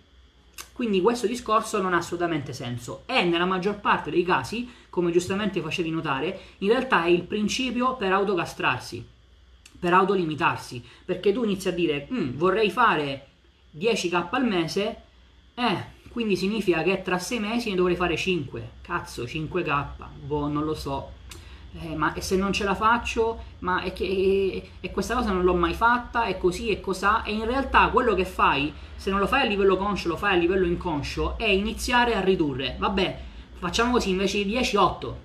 [0.73, 3.03] Quindi questo discorso non ha assolutamente senso.
[3.07, 7.97] E nella maggior parte dei casi, come giustamente facevi notare, in realtà è il principio
[7.97, 9.07] per autocastrarsi,
[9.79, 13.29] per autolimitarsi, perché tu inizi a dire mm, vorrei fare
[13.77, 15.03] 10k al mese,
[15.55, 19.87] eh, quindi significa che tra 6 mesi ne dovrei fare 5, cazzo 5k,
[20.25, 21.13] boh non lo so,
[21.81, 25.43] eh, ma se non ce la faccio, ma è che e, e questa cosa non
[25.43, 29.19] l'ho mai fatta, è così e cos'ha, e in realtà quello che fai, se non
[29.19, 32.77] lo fai a livello conscio, lo fai a livello inconscio, è iniziare a ridurre.
[32.79, 33.19] Vabbè,
[33.59, 35.25] facciamo così, invece di 10, 8.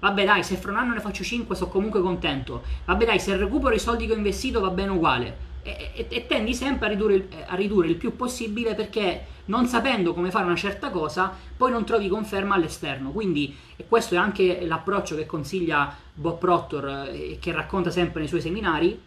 [0.00, 2.62] Vabbè dai, se fra un anno ne faccio 5 sono comunque contento.
[2.84, 5.46] Vabbè dai, se recupero i soldi che ho investito va bene uguale.
[5.76, 10.14] E, e, e tendi sempre a ridurre, a ridurre il più possibile perché non sapendo
[10.14, 13.10] come fare una certa cosa, poi non trovi conferma all'esterno.
[13.10, 13.54] Quindi
[13.86, 18.40] questo è anche l'approccio che consiglia Bob Proctor e eh, che racconta sempre nei suoi
[18.40, 18.98] seminari.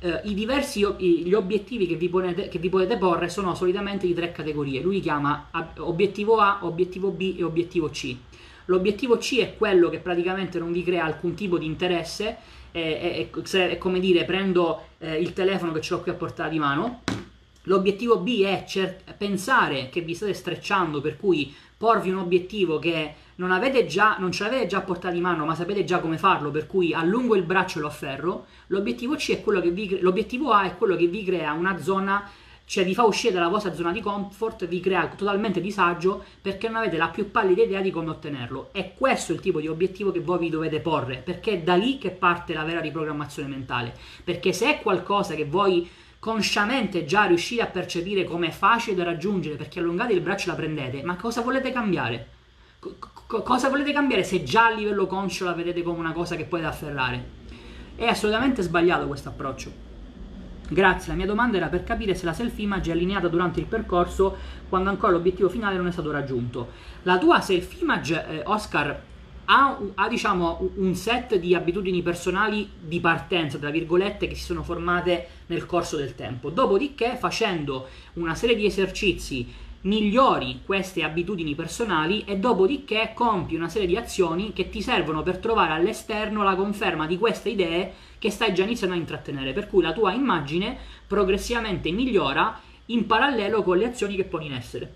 [0.00, 4.14] Eh, I diversi gli obiettivi che vi, ponete, che vi, potete porre sono solitamente di
[4.14, 4.80] tre categorie.
[4.80, 5.48] Lui chiama
[5.78, 8.16] obiettivo A, obiettivo B e obiettivo C.
[8.66, 12.36] L'obiettivo C è quello che praticamente non vi crea alcun tipo di interesse,
[12.98, 16.48] è, è, è come dire prendo eh, il telefono che ce l'ho qui a portata
[16.48, 17.02] di mano,
[17.68, 23.14] L'obiettivo B è cer- pensare che vi state strecciando, per cui porvi un obiettivo che
[23.36, 26.50] non, avete già, non ce l'avete già portato in mano, ma sapete già come farlo,
[26.50, 28.46] per cui allungo il braccio e lo afferro.
[28.68, 32.28] L'obiettivo, C è quello che vi, l'obiettivo A è quello che vi crea una zona,
[32.68, 36.76] cioè vi fa uscire dalla vostra zona di comfort, vi crea totalmente disagio perché non
[36.76, 38.68] avete la più pallida idea di come ottenerlo.
[38.72, 41.76] E questo è il tipo di obiettivo che voi vi dovete porre, perché è da
[41.76, 43.94] lì che parte la vera riprogrammazione mentale.
[44.22, 45.88] Perché se è qualcosa che voi
[46.18, 50.50] consciamente già riuscite a percepire come è facile da raggiungere perché allungate il braccio e
[50.50, 52.28] la prendete, ma cosa volete cambiare?
[53.26, 56.68] Cosa volete cambiare se già a livello conscio la vedete come una cosa che potete
[56.68, 57.24] afferrare?
[57.96, 59.87] È assolutamente sbagliato questo approccio.
[60.70, 64.36] Grazie, la mia domanda era per capire se la self-image è allineata durante il percorso
[64.68, 66.72] quando ancora l'obiettivo finale non è stato raggiunto.
[67.04, 69.02] La tua self-image, eh, Oscar,
[69.46, 74.62] ha, ha diciamo, un set di abitudini personali di partenza, tra virgolette, che si sono
[74.62, 76.50] formate nel corso del tempo.
[76.50, 79.50] Dopodiché, facendo una serie di esercizi
[79.82, 85.38] migliori queste abitudini personali e dopodiché compi una serie di azioni che ti servono per
[85.38, 89.82] trovare all'esterno la conferma di queste idee che stai già iniziando a intrattenere, per cui
[89.82, 90.76] la tua immagine
[91.06, 94.94] progressivamente migliora in parallelo con le azioni che poni in essere.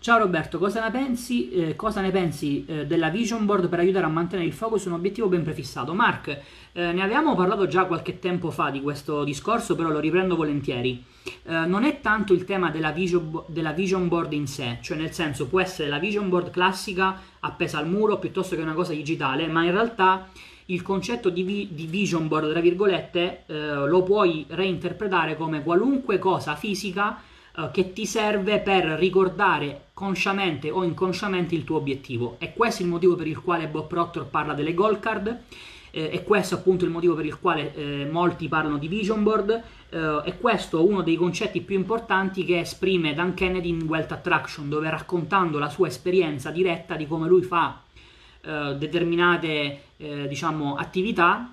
[0.00, 4.06] Ciao Roberto, cosa ne pensi, eh, cosa ne pensi eh, della vision board per aiutare
[4.06, 5.92] a mantenere il focus su un obiettivo ben prefissato?
[5.92, 6.40] Mark,
[6.78, 11.02] eh, ne avevamo parlato già qualche tempo fa di questo discorso, però lo riprendo volentieri.
[11.42, 15.12] Eh, non è tanto il tema della vision, della vision, board in sé, cioè nel
[15.12, 19.48] senso può essere la vision board classica appesa al muro piuttosto che una cosa digitale,
[19.48, 20.28] ma in realtà
[20.66, 26.20] il concetto di, vi, di vision board, tra virgolette, eh, lo puoi reinterpretare come qualunque
[26.20, 27.20] cosa fisica
[27.56, 32.36] eh, che ti serve per ricordare consciamente o inconsciamente il tuo obiettivo.
[32.38, 35.40] E questo è il motivo per il quale Bob Proctor parla delle goal card.
[35.90, 39.22] Eh, e questo è appunto il motivo per il quale eh, molti parlano di vision
[39.22, 39.62] board.
[39.90, 44.12] Eh, e questo è uno dei concetti più importanti che esprime Dan Kennedy in Wealth
[44.12, 47.82] Attraction dove raccontando la sua esperienza diretta di come lui fa
[48.42, 51.52] eh, determinate eh, diciamo, attività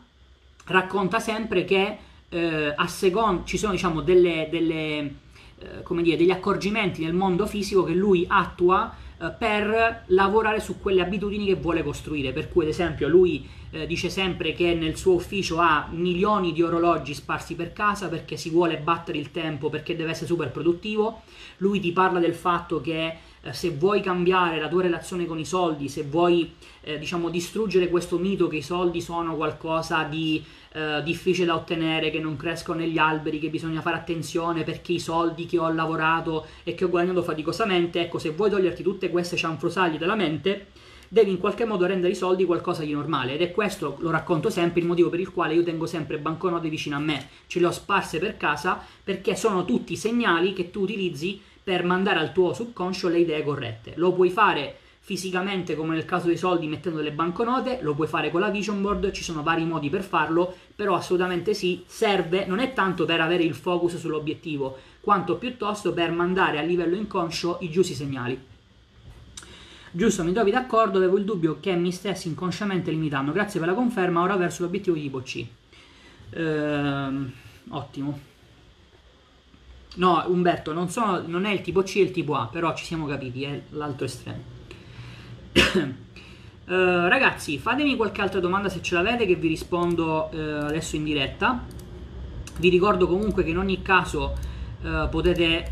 [0.65, 1.97] racconta sempre che
[2.35, 5.13] a seconda ci sono diciamo, delle, delle
[5.59, 11.01] eh, dire, degli accorgimenti nel mondo fisico che lui attua eh, per lavorare su quelle
[11.01, 12.33] abitudini che vuole costruire.
[12.33, 16.61] Per cui, ad esempio, lui eh, dice sempre che nel suo ufficio ha milioni di
[16.61, 21.21] orologi sparsi per casa perché si vuole battere il tempo, perché deve essere super produttivo.
[21.57, 23.17] Lui ti parla del fatto che
[23.51, 28.17] se vuoi cambiare la tua relazione con i soldi, se vuoi eh, diciamo distruggere questo
[28.17, 30.43] mito che i soldi sono qualcosa di
[30.73, 34.99] eh, difficile da ottenere, che non crescono negli alberi, che bisogna fare attenzione perché i
[34.99, 39.37] soldi che ho lavorato e che ho guadagnato faticosamente, ecco, se vuoi toglierti tutte queste
[39.37, 40.67] cianfrusaglie dalla mente,
[41.07, 43.35] devi in qualche modo rendere i soldi qualcosa di normale.
[43.35, 46.67] Ed è questo, lo racconto sempre, il motivo per il quale io tengo sempre banconote
[46.67, 50.81] vicino a me, ce le ho sparse per casa perché sono tutti segnali che tu
[50.81, 53.93] utilizzi per mandare al tuo subconscio le idee corrette.
[53.95, 58.29] Lo puoi fare fisicamente come nel caso dei soldi mettendo delle banconote, lo puoi fare
[58.29, 62.59] con la vision board, ci sono vari modi per farlo, però assolutamente sì, serve, non
[62.59, 67.69] è tanto per avere il focus sull'obiettivo, quanto piuttosto per mandare a livello inconscio i
[67.71, 68.39] giusti segnali.
[69.89, 73.75] Giusto, mi trovi d'accordo, avevo il dubbio che mi stessi inconsciamente limitando, grazie per la
[73.75, 75.45] conferma, ora verso l'obiettivo di tipo C.
[76.31, 77.31] Ehm,
[77.69, 78.33] ottimo.
[79.95, 82.83] No, Umberto, non, sono, non è il tipo C e il tipo A, però ci
[82.83, 84.53] siamo capiti, è l'altro estremo.
[85.53, 85.87] Uh,
[87.07, 91.63] ragazzi, fatemi qualche altra domanda se ce l'avete che vi rispondo uh, adesso in diretta.
[92.57, 94.33] Vi ricordo comunque che in ogni caso
[94.81, 95.71] uh, potete,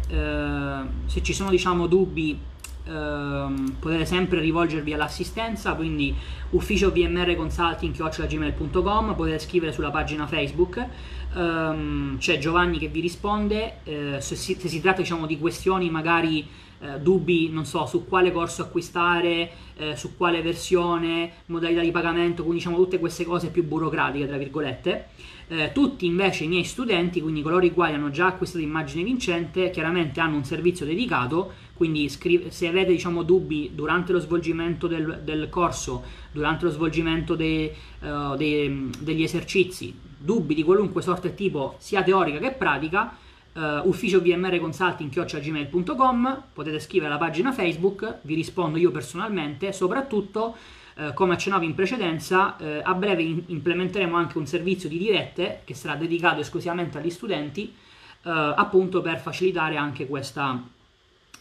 [1.06, 2.38] se ci sono diciamo dubbi,
[2.86, 6.14] ehm, potete sempre rivolgervi all'assistenza, quindi
[6.52, 7.96] ufficio VMR Consulting
[8.28, 10.86] gmail.com, potete scrivere sulla pagina Facebook.
[11.36, 16.48] Um, c'è Giovanni che vi risponde se si, se si tratta diciamo di questioni magari
[16.84, 22.42] eh, dubbi, non so, su quale corso acquistare, eh, su quale versione, modalità di pagamento,
[22.44, 25.08] quindi diciamo tutte queste cose più burocratiche, tra virgolette.
[25.48, 29.70] Eh, tutti invece i miei studenti, quindi coloro i quali hanno già acquistato immagine vincente,
[29.70, 35.22] chiaramente hanno un servizio dedicato, quindi scrive, se avete diciamo, dubbi durante lo svolgimento del,
[35.24, 36.04] del corso,
[36.34, 37.72] durante lo svolgimento dei,
[38.02, 39.94] uh, dei, degli esercizi,
[40.24, 43.14] dubbi di qualunque sorta e tipo, sia teorica che pratica,
[43.54, 45.12] uh, ufficio VMR Consulting
[46.54, 50.56] potete scrivere alla pagina Facebook, vi rispondo io personalmente, soprattutto
[50.96, 55.62] uh, come accennavo in precedenza, uh, a breve in- implementeremo anche un servizio di dirette
[55.66, 57.76] che sarà dedicato esclusivamente agli studenti,
[58.26, 60.58] appunto per facilitare anche questa,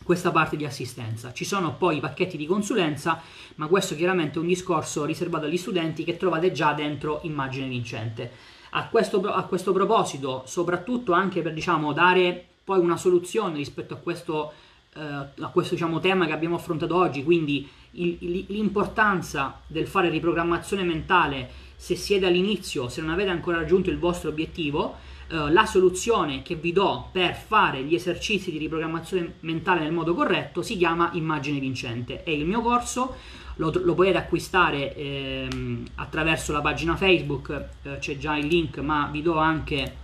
[0.02, 1.32] questa parte di assistenza.
[1.32, 3.22] Ci sono poi i pacchetti di consulenza,
[3.54, 8.32] ma questo chiaramente è un discorso riservato agli studenti che trovate già dentro Immagine Vincente.
[8.74, 13.98] A questo, a questo proposito, soprattutto anche per diciamo, dare poi una soluzione rispetto a
[13.98, 14.52] questo,
[14.94, 20.84] eh, a questo diciamo, tema che abbiamo affrontato oggi, quindi il, l'importanza del fare riprogrammazione
[20.84, 24.96] mentale se siete all'inizio, se non avete ancora raggiunto il vostro obiettivo,
[25.28, 30.14] eh, la soluzione che vi do per fare gli esercizi di riprogrammazione mentale nel modo
[30.14, 32.22] corretto si chiama Immagine Vincente.
[32.22, 33.16] È il mio corso
[33.56, 39.08] lo, lo potete acquistare ehm, attraverso la pagina Facebook, eh, c'è già il link, ma
[39.10, 39.94] vi do anche,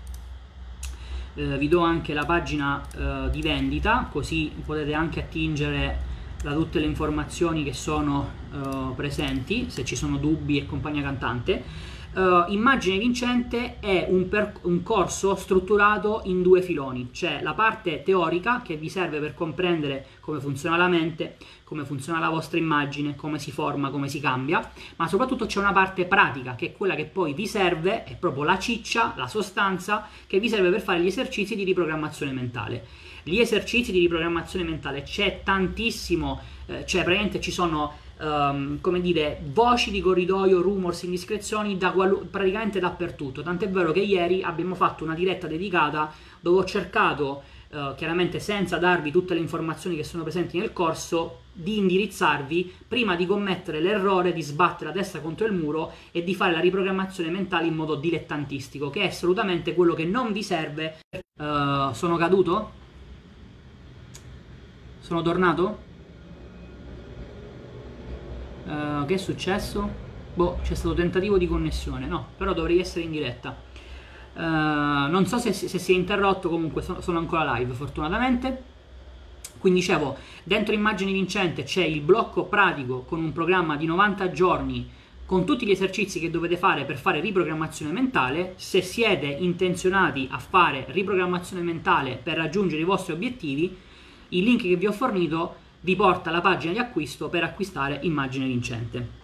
[1.35, 6.07] eh, vi do anche la pagina eh, di vendita, così potete anche attingere
[6.43, 11.97] da tutte le informazioni che sono eh, presenti, se ci sono dubbi e compagnia cantante.
[12.19, 14.29] Uh, Immagine vincente è un,
[14.63, 20.05] un, corso strutturato in due filoni, c'è la parte teorica che vi serve per comprendere
[20.19, 24.69] come funziona la mente, come funziona la vostra immagine, come si forma, come si cambia,
[24.97, 28.43] ma soprattutto c'è una parte pratica che è quella che poi vi serve, è proprio
[28.43, 32.85] la ciccia, la sostanza che vi serve per fare gli esercizi di riprogrammazione mentale.
[33.23, 39.41] Gli esercizi di riprogrammazione mentale c'è tantissimo, eh, cioè praticamente ci sono um, come dire,
[39.53, 43.43] voci di corridoio, rumors, indiscrezioni da qualu- praticamente dappertutto.
[43.43, 48.79] Tant'è vero che ieri abbiamo fatto una diretta dedicata dove ho cercato, uh, chiaramente senza
[48.79, 54.33] darvi tutte le informazioni che sono presenti nel corso, di indirizzarvi prima di commettere l'errore
[54.33, 57.97] di sbattere la testa contro il muro e di fare la riprogrammazione mentale in modo
[57.97, 60.99] dilettantistico, che è assolutamente quello che non vi serve.
[61.11, 62.71] Uh, sono caduto?
[65.01, 65.87] Sono tornato?
[68.69, 70.07] Uh, che è successo?
[70.35, 73.57] Boh, c'è stato tentativo di connessione, no, però dovrei essere in diretta.
[74.35, 78.63] Uh, non so se, se, si è interrotto, comunque sono, sono ancora live, fortunatamente.
[79.59, 84.91] Quindi dicevo, dentro Immagini Vincente c'è il blocco pratico con un programma di 90 giorni
[85.25, 88.55] con tutti gli esercizi che dovete fare per fare riprogrammazione mentale.
[88.57, 93.77] Se siete intenzionati a fare riprogrammazione mentale per raggiungere i vostri obiettivi,
[94.29, 98.47] il link che vi ho fornito vi porta alla pagina di acquisto per acquistare immagine
[98.47, 99.17] vincente.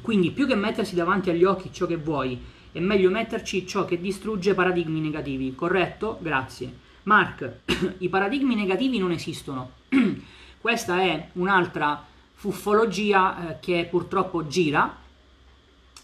[0.00, 2.38] Quindi più che mettersi davanti agli occhi ciò che vuoi,
[2.72, 6.18] è meglio metterci ciò che distrugge paradigmi negativi, corretto?
[6.20, 6.72] Grazie.
[7.04, 7.60] Mark,
[7.98, 9.70] i paradigmi negativi non esistono.
[10.60, 15.02] Questa è un'altra fuffologia eh, che purtroppo gira.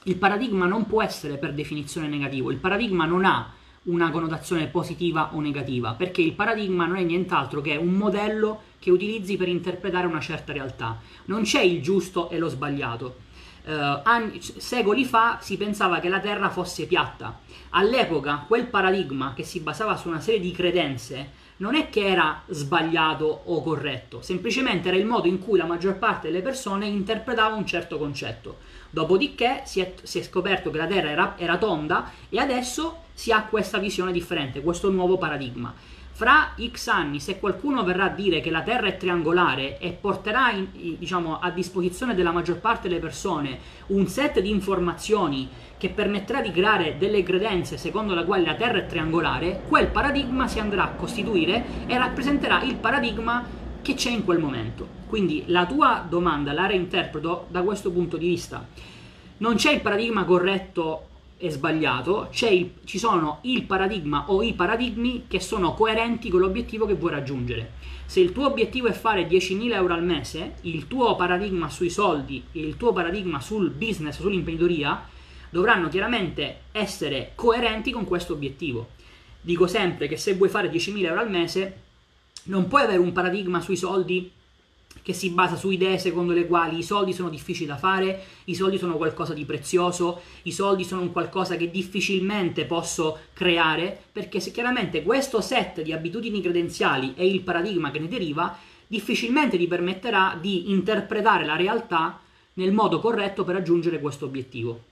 [0.05, 3.53] Il paradigma non può essere per definizione negativo, il paradigma non ha
[3.85, 8.91] una connotazione positiva o negativa, perché il paradigma non è nient'altro che un modello che
[8.91, 11.01] utilizzi per interpretare una certa realtà.
[11.27, 13.29] Non c'è il giusto e lo sbagliato.
[13.63, 17.41] Uh, anni, secoli fa si pensava che la Terra fosse piatta.
[17.71, 22.43] All'epoca quel paradigma che si basava su una serie di credenze non è che era
[22.49, 27.55] sbagliato o corretto, semplicemente era il modo in cui la maggior parte delle persone interpretava
[27.55, 28.59] un certo concetto.
[28.89, 33.33] Dopodiché si è, si è scoperto che la Terra era, era tonda e adesso si
[33.33, 35.75] ha questa visione differente, questo nuovo paradigma.
[36.13, 40.53] Fra X anni, se qualcuno verrà a dire che la Terra è triangolare e porterà
[40.53, 40.69] in,
[40.99, 43.59] diciamo, a disposizione della maggior parte delle persone
[43.89, 48.79] un set di informazioni che permetterà di creare delle credenze secondo la quale la Terra
[48.79, 53.45] è triangolare, quel paradigma si andrà a costituire e rappresenterà il paradigma
[53.83, 54.89] che c'è in quel momento.
[55.07, 58.67] Quindi la tua domanda la reinterpreto da questo punto di vista.
[59.37, 61.09] Non c'è il paradigma corretto
[61.41, 66.85] è sbagliato, il, ci sono il paradigma o i paradigmi che sono coerenti con l'obiettivo
[66.85, 67.73] che vuoi raggiungere.
[68.05, 72.45] Se il tuo obiettivo è fare 10.000 euro al mese, il tuo paradigma sui soldi
[72.53, 75.09] e il tuo paradigma sul business, sull'imprenditoria,
[75.49, 78.91] dovranno chiaramente essere coerenti con questo obiettivo.
[79.41, 81.83] Dico sempre che se vuoi fare 10.000 euro al mese,
[82.45, 84.31] non puoi avere un paradigma sui soldi
[85.03, 88.55] che si basa su idee secondo le quali i soldi sono difficili da fare, i
[88.55, 94.41] soldi sono qualcosa di prezioso, i soldi sono un qualcosa che difficilmente posso creare, perché
[94.41, 99.69] se chiaramente questo set di abitudini credenziali e il paradigma che ne deriva difficilmente ti
[99.69, 102.21] permetterà di interpretare la realtà
[102.55, 104.89] nel modo corretto per raggiungere questo obiettivo.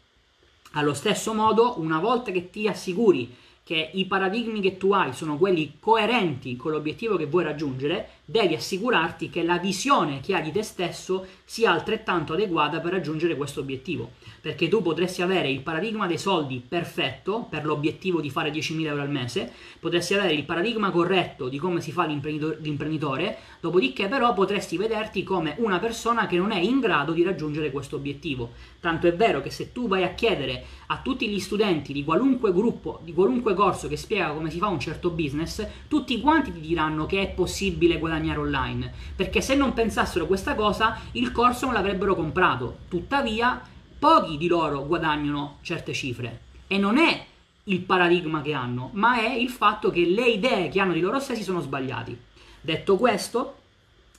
[0.73, 3.35] Allo stesso modo, una volta che ti assicuri
[3.69, 8.55] che i paradigmi che tu hai sono quelli coerenti con l'obiettivo che vuoi raggiungere, devi
[8.55, 13.61] assicurarti che la visione che hai di te stesso sia altrettanto adeguata per raggiungere questo
[13.61, 14.13] obiettivo.
[14.41, 19.03] Perché tu potresti avere il paradigma dei soldi perfetto per l'obiettivo di fare 10.000 euro
[19.03, 24.77] al mese, potresti avere il paradigma corretto di come si fa l'imprenditore, dopodiché però potresti
[24.77, 28.53] vederti come una persona che non è in grado di raggiungere questo obiettivo.
[28.81, 32.53] Tanto è vero che se tu vai a chiedere a tutti gli studenti di qualunque
[32.53, 36.61] gruppo, di qualunque corso che spiega come si fa un certo business, tutti quanti ti
[36.61, 41.75] diranno che è possibile guadagnare online, perché se non pensassero questa cosa, il corso non
[41.75, 42.79] l'avrebbero comprato.
[42.89, 43.61] Tuttavia,
[43.99, 47.27] pochi di loro guadagnano certe cifre e non è
[47.65, 51.19] il paradigma che hanno, ma è il fatto che le idee che hanno di loro
[51.19, 52.17] stessi sono sbagliati.
[52.61, 53.57] Detto questo,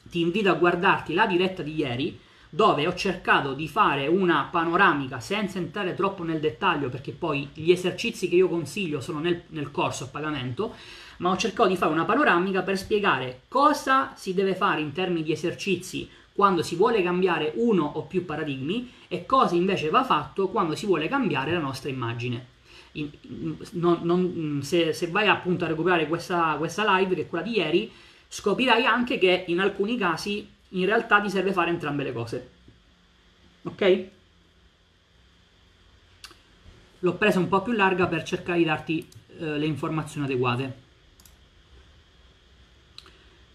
[0.03, 2.19] ti invito a guardarti la diretta di ieri
[2.51, 7.71] dove ho cercato di fare una panoramica senza entrare troppo nel dettaglio perché poi gli
[7.71, 10.73] esercizi che io consiglio sono nel, nel corso a pagamento,
[11.17, 15.23] ma ho cercato di fare una panoramica per spiegare cosa si deve fare in termini
[15.23, 16.09] di esercizi
[16.39, 20.85] quando si vuole cambiare uno o più paradigmi e cosa invece va fatto quando si
[20.85, 22.45] vuole cambiare la nostra immagine.
[22.93, 23.09] In,
[23.71, 27.57] non, non, se, se, vai appunto a recuperare questa, questa live, che è quella di
[27.57, 27.91] ieri,
[28.29, 32.49] scoprirai anche che in alcuni casi in realtà ti serve fare entrambe le cose.
[33.63, 34.05] Ok?
[36.99, 39.05] L'ho presa un po' più larga per cercare di darti
[39.39, 40.77] eh, le informazioni adeguate.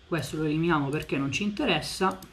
[0.06, 2.32] Questo lo eliminiamo perché non ci interessa.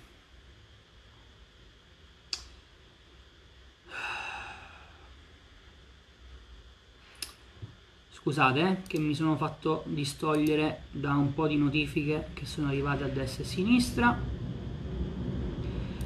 [8.23, 13.03] Scusate eh, che mi sono fatto distogliere da un po' di notifiche che sono arrivate
[13.03, 14.19] a destra e a sinistra.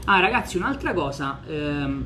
[0.06, 2.06] Ah ragazzi, un'altra cosa, ehm,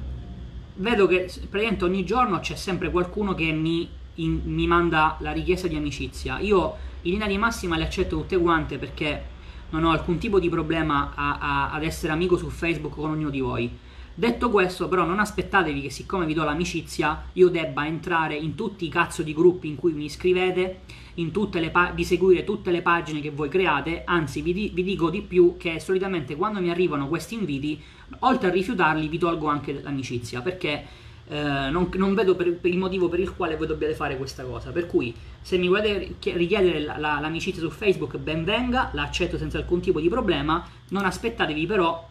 [0.78, 5.68] vedo che praticamente ogni giorno c'è sempre qualcuno che mi, in, mi, manda la richiesta
[5.68, 6.40] di amicizia.
[6.40, 9.24] Io in linea di massima le accetto tutte quante perché
[9.70, 13.30] non ho alcun tipo di problema a, a, ad essere amico su Facebook con ognuno
[13.30, 13.78] di voi.
[14.20, 18.84] Detto questo, però, non aspettatevi che siccome vi do l'amicizia io debba entrare in tutti
[18.84, 20.82] i cazzo di gruppi in cui mi iscrivete
[21.14, 25.56] di seguire tutte le pagine che voi create, anzi vi, di, vi, dico di più
[25.56, 27.82] che solitamente quando mi arrivano questi inviti,
[28.20, 30.84] oltre a rifiutarli vi tolgo anche l'amicizia, perché
[31.30, 34.44] eh, non, non, vedo per, per il motivo per il quale voi dobbiate fare questa
[34.44, 34.72] cosa.
[34.72, 39.38] Per cui se mi volete richiedere la, la, l'amicizia su Facebook, ben venga, la accetto
[39.38, 42.09] senza alcun tipo di problema, non aspettatevi però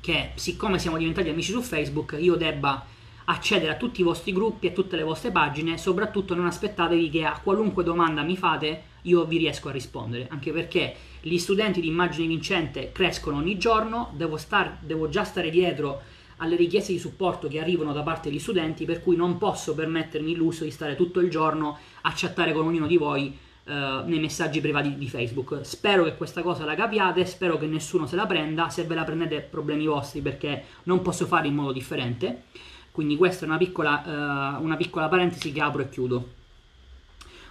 [0.00, 2.84] che siccome siamo diventati amici su Facebook io debba
[3.24, 7.24] accedere a tutti i vostri gruppi e tutte le vostre pagine, soprattutto non aspettatevi che
[7.24, 11.88] a qualunque domanda mi fate io vi riesco a rispondere, anche perché gli studenti di
[11.88, 16.02] immagine vincente crescono ogni giorno, devo, star, devo già stare dietro
[16.38, 20.32] alle richieste di supporto che arrivano da parte degli studenti, per cui non posso permettermi
[20.32, 24.18] il lusso di stare tutto il giorno a chattare con ognuno di voi Uh, nei
[24.18, 25.60] messaggi privati di Facebook.
[25.62, 29.04] Spero che questa cosa la capiate, spero che nessuno se la prenda, se ve la
[29.04, 32.44] prendete problemi vostri perché non posso fare in modo differente.
[32.90, 36.28] Quindi questa è una piccola, uh, una piccola parentesi che apro e chiudo.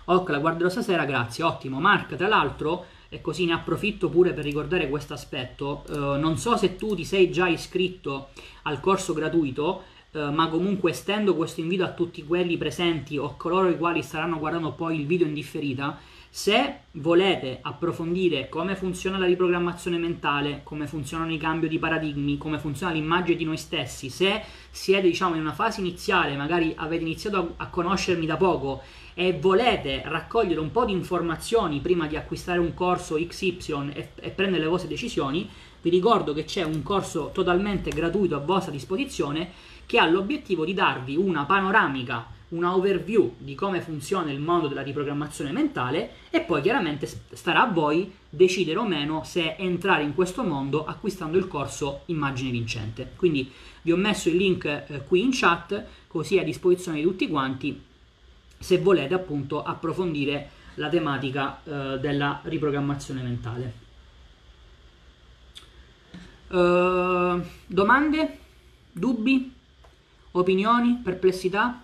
[0.05, 1.79] Ok, la guarderò stasera, grazie, ottimo.
[1.79, 6.57] Mark, tra l'altro, e così ne approfitto pure per ricordare questo aspetto, uh, non so
[6.57, 8.29] se tu ti sei già iscritto
[8.63, 13.69] al corso gratuito, Uh, ma comunque estendo questo invito a tutti quelli presenti o coloro
[13.69, 15.99] i quali staranno guardando poi il video in differita
[16.31, 22.59] se volete approfondire come funziona la riprogrammazione mentale, come funzionano i cambi di paradigmi, come
[22.59, 27.37] funziona l'immagine di noi stessi, se siete diciamo in una fase iniziale, magari avete iniziato
[27.37, 28.83] a, a conoscermi da poco
[29.15, 34.29] e volete raccogliere un po' di informazioni prima di acquistare un corso XY e, e
[34.29, 35.49] prendere le vostre decisioni,
[35.81, 39.49] vi ricordo che c'è un corso totalmente gratuito a vostra disposizione
[39.89, 44.83] che ha l'obiettivo di darvi una panoramica una overview di come funziona il mondo della
[44.83, 50.43] riprogrammazione mentale e poi chiaramente starà a voi decidere o meno se entrare in questo
[50.43, 53.13] mondo acquistando il corso Immagine Vincente.
[53.15, 53.51] Quindi
[53.81, 57.81] vi ho messo il link eh, qui in chat così a disposizione di tutti quanti
[58.57, 63.87] se volete appunto approfondire la tematica eh, della riprogrammazione mentale.
[66.47, 68.37] Uh, domande?
[68.91, 69.57] Dubbi?
[70.31, 70.99] Opinioni?
[71.03, 71.83] Perplessità?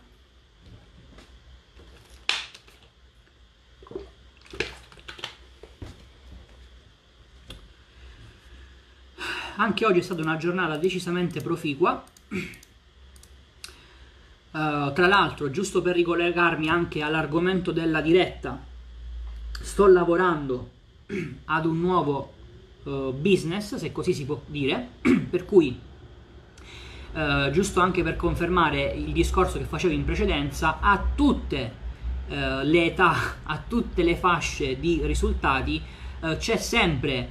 [9.57, 12.03] Anche oggi è stata una giornata decisamente proficua.
[14.51, 18.61] Uh, tra l'altro, giusto per ricollegarmi anche all'argomento della diretta,
[19.59, 20.69] sto lavorando
[21.45, 22.33] ad un nuovo
[22.83, 24.89] uh, business, se così si può dire,
[25.29, 25.77] per cui,
[27.15, 31.83] uh, giusto anche per confermare il discorso che facevo in precedenza, a tutte
[32.27, 33.13] le età,
[33.43, 35.79] a tutte le fasce di risultati,
[36.39, 37.29] c'è sempre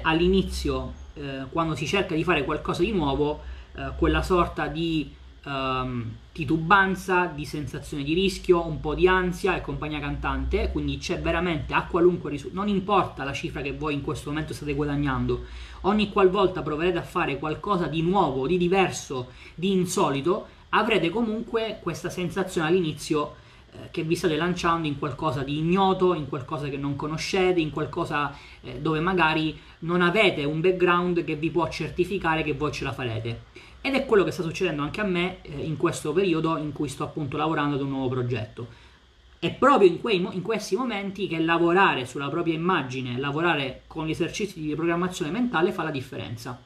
[0.00, 3.42] all'inizio eh, quando si cerca di fare qualcosa di nuovo,
[3.74, 9.60] eh, quella sorta di um, titubanza, di sensazione di rischio, un po' di ansia e
[9.60, 14.02] compagnia cantante, quindi c'è veramente a qualunque risultato, non importa la cifra che voi in
[14.02, 15.44] questo momento state guadagnando,
[15.82, 22.08] ogni qualvolta proverete a fare qualcosa di nuovo, di diverso, di insolito, avrete comunque questa
[22.08, 23.34] sensazione all'inizio
[23.72, 27.70] eh, che vi state lanciando in qualcosa di ignoto, in qualcosa che non conoscete, in
[27.70, 32.84] qualcosa eh, dove magari non avete un background che vi può certificare che voi ce
[32.84, 33.42] la farete.
[33.82, 36.88] Ed è quello che sta succedendo anche a me eh, in questo periodo in cui
[36.88, 38.66] sto appunto lavorando ad un nuovo progetto.
[39.38, 44.10] È proprio in, quei, in questi momenti che lavorare sulla propria immagine, lavorare con gli
[44.10, 46.58] esercizi di programmazione mentale fa la differenza.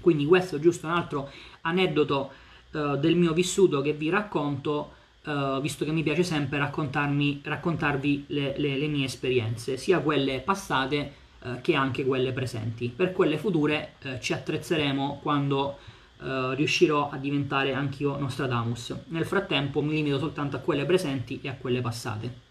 [0.00, 1.30] Quindi questo è giusto un altro
[1.60, 2.30] aneddoto
[2.72, 4.92] eh, del mio vissuto che vi racconto
[5.24, 11.12] uh, visto che mi piace sempre raccontarvi le, le, le, mie esperienze, sia quelle passate
[11.40, 12.88] uh, che anche quelle presenti.
[12.94, 15.78] Per quelle future uh, ci attrezzeremo quando
[16.20, 18.94] riuscirò a diventare anch'io Nostradamus.
[19.08, 22.46] Nel frattempo mi limito soltanto a quelle presenti e a quelle passate.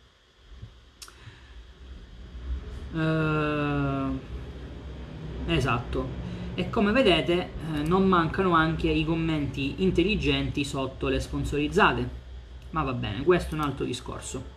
[5.47, 6.25] esatto.
[6.55, 7.33] E come vedete
[7.75, 12.25] eh, non mancano anche i commenti intelligenti sotto le sponsorizzate
[12.71, 14.55] ma va bene, questo è un altro discorso.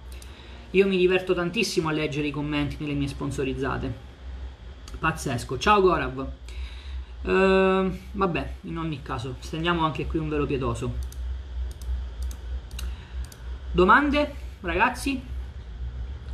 [0.72, 4.08] Io mi diverto tantissimo a leggere i commenti nelle mie sponsorizzate.
[4.98, 5.58] Pazzesco.
[5.58, 6.30] Ciao Gorav.
[7.22, 10.92] Uh, vabbè, in ogni caso, stendiamo anche qui un velo pietoso.
[13.72, 15.20] Domande, ragazzi?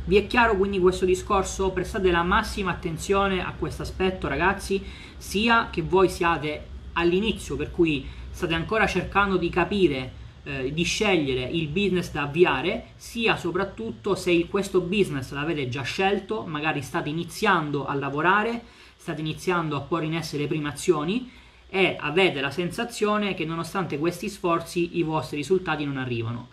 [0.05, 1.71] Vi è chiaro quindi questo discorso?
[1.71, 4.81] Prestate la massima attenzione a questo aspetto, ragazzi,
[5.17, 10.11] sia che voi siate all'inizio, per cui state ancora cercando di capire
[10.43, 16.45] eh, di scegliere il business da avviare, sia soprattutto se questo business l'avete già scelto,
[16.45, 18.63] magari state iniziando a lavorare,
[19.07, 21.31] state iniziando a porre in essere le prime azioni
[21.69, 26.49] e avete la sensazione che nonostante questi sforzi i vostri risultati non arrivano.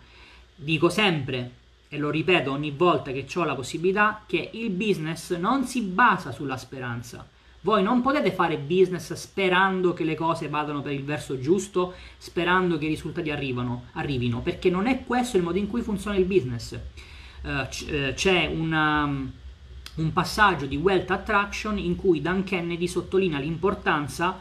[0.55, 1.51] Dico sempre
[1.89, 6.31] e lo ripeto ogni volta che ho la possibilità che il business non si basa
[6.31, 7.27] sulla speranza,
[7.61, 12.77] voi non potete fare business sperando che le cose vadano per il verso giusto, sperando
[12.77, 16.25] che i risultati arrivano, arrivino, perché non è questo il modo in cui funziona il
[16.25, 16.79] business.
[17.41, 17.67] Uh,
[18.13, 19.31] c'è una,
[19.95, 24.39] un passaggio di Wealth Attraction in cui Dan Kennedy sottolinea l'importanza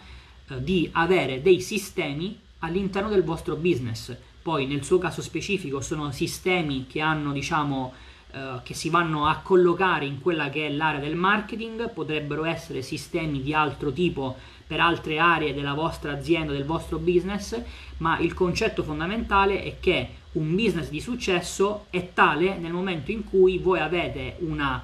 [0.49, 4.17] uh, di avere dei sistemi all'interno del vostro business.
[4.43, 7.95] Poi nel suo caso specifico sono sistemi che hanno, diciamo,
[8.35, 12.83] eh, che si vanno a collocare in quella che è l'area del marketing, potrebbero essere
[12.83, 14.37] sistemi di altro tipo
[14.67, 17.59] per altre aree della vostra azienda, del vostro business,
[17.99, 23.25] ma il concetto fondamentale è che un business di successo è tale nel momento in
[23.25, 24.83] cui voi avete una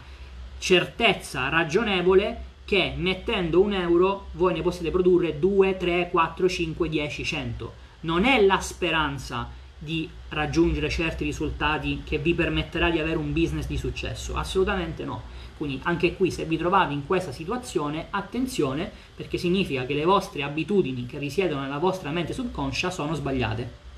[0.61, 7.24] certezza ragionevole che mettendo un euro voi ne possiate produrre 2, 3, 4, 5, 10,
[7.24, 7.73] 100.
[8.03, 13.66] Non è la speranza di raggiungere certi risultati che vi permetterà di avere un business
[13.66, 14.37] di successo?
[14.37, 15.23] Assolutamente no.
[15.57, 20.43] Quindi anche qui se vi trovate in questa situazione, attenzione perché significa che le vostre
[20.43, 23.89] abitudini che risiedono nella vostra mente subconscia sono sbagliate.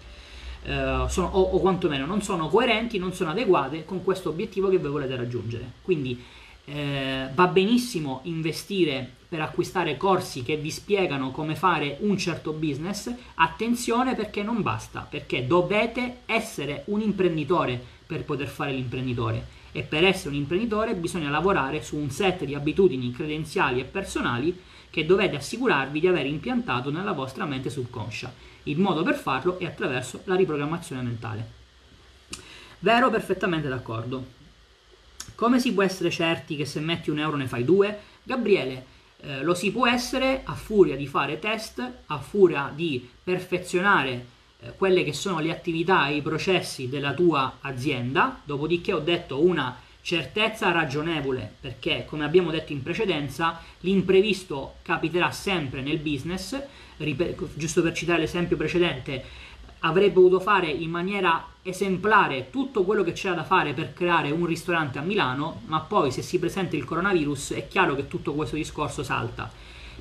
[0.65, 4.79] Uh, sono, o, o quantomeno non sono coerenti, non sono adeguate con questo obiettivo che
[4.79, 5.73] voi volete raggiungere.
[5.83, 6.25] Quindi
[6.65, 13.11] eh, va benissimo investire per acquistare corsi che vi spiegano come fare un certo business,
[13.35, 20.05] attenzione perché non basta, perché dovete essere un imprenditore per poter fare l'imprenditore e per
[20.05, 24.61] essere un imprenditore bisogna lavorare su un set di abitudini, credenziali e personali
[24.91, 28.31] che dovete assicurarvi di aver impiantato nella vostra mente subconscia.
[28.65, 31.51] Il modo per farlo è attraverso la riprogrammazione mentale.
[32.81, 34.41] Vero, perfettamente d'accordo.
[35.43, 37.99] Come si può essere certi che se metti un euro ne fai due?
[38.23, 38.87] Gabriele,
[39.23, 44.27] eh, lo si può essere a furia di fare test, a furia di perfezionare
[44.61, 48.41] eh, quelle che sono le attività e i processi della tua azienda.
[48.45, 55.81] Dopodiché ho detto una certezza ragionevole, perché come abbiamo detto in precedenza, l'imprevisto capiterà sempre
[55.81, 56.57] nel business.
[56.99, 59.25] Rip- giusto per citare l'esempio precedente,
[59.85, 64.47] avrei potuto fare in maniera esemplare tutto quello che c'era da fare per creare un
[64.47, 68.57] ristorante a Milano, ma poi se si presenta il coronavirus è chiaro che tutto questo
[68.57, 69.51] discorso salta.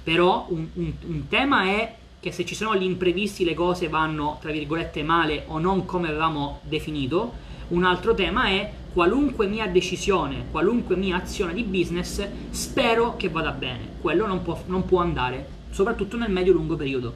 [0.04, 4.38] Però un, un, un tema è che se ci sono gli imprevisti le cose vanno,
[4.42, 7.50] tra virgolette, male o non come avevamo definito.
[7.70, 13.52] Un altro tema è qualunque mia decisione, qualunque mia azione di business, spero che vada
[13.52, 13.94] bene.
[14.00, 17.14] Quello non può, non può andare, soprattutto nel medio-lungo periodo.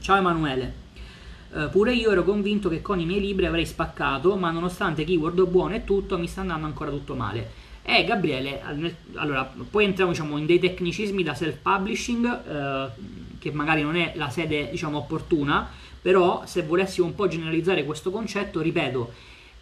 [0.00, 0.83] Ciao Emanuele.
[1.54, 5.46] Uh, pure io ero convinto che con i miei libri avrei spaccato, ma nonostante keyword
[5.46, 7.62] buono e tutto, mi sta andando ancora tutto male.
[7.84, 8.60] Eh, Gabriele,
[9.14, 14.30] allora, poi entriamo diciamo, in dei tecnicismi da self-publishing, uh, che magari non è la
[14.30, 15.70] sede diciamo, opportuna,
[16.02, 19.12] però se volessimo un po' generalizzare questo concetto, ripeto,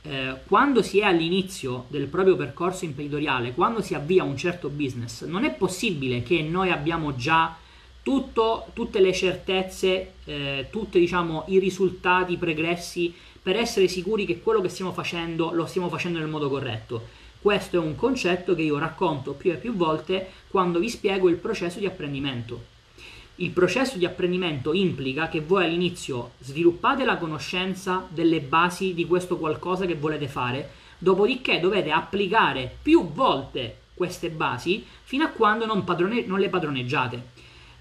[0.02, 5.24] eh, quando si è all'inizio del proprio percorso imprenditoriale, quando si avvia un certo business,
[5.24, 7.56] non è possibile che noi abbiamo già
[8.02, 14.60] tutto, tutte le certezze, eh, tutti diciamo, i risultati pregressi per essere sicuri che quello
[14.60, 17.20] che stiamo facendo lo stiamo facendo nel modo corretto.
[17.40, 21.36] Questo è un concetto che io racconto più e più volte quando vi spiego il
[21.36, 22.70] processo di apprendimento.
[23.36, 29.38] Il processo di apprendimento implica che voi all'inizio sviluppate la conoscenza delle basi di questo
[29.38, 35.82] qualcosa che volete fare, dopodiché dovete applicare più volte queste basi fino a quando non,
[35.82, 37.31] padrone- non le padroneggiate.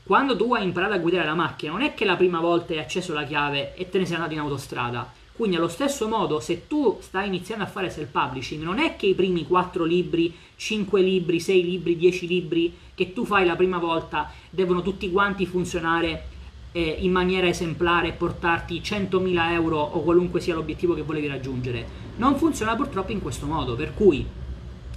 [0.03, 2.79] Quando tu hai imparato a guidare la macchina, non è che la prima volta hai
[2.79, 5.09] acceso la chiave e te ne sei andato in autostrada.
[5.31, 9.15] Quindi allo stesso modo, se tu stai iniziando a fare self-publishing, non è che i
[9.15, 14.31] primi 4 libri, 5 libri, 6 libri, 10 libri che tu fai la prima volta
[14.49, 16.25] devono tutti quanti funzionare
[16.71, 21.87] eh, in maniera esemplare e portarti 100.000 euro o qualunque sia l'obiettivo che volevi raggiungere.
[22.17, 24.25] Non funziona purtroppo in questo modo, per cui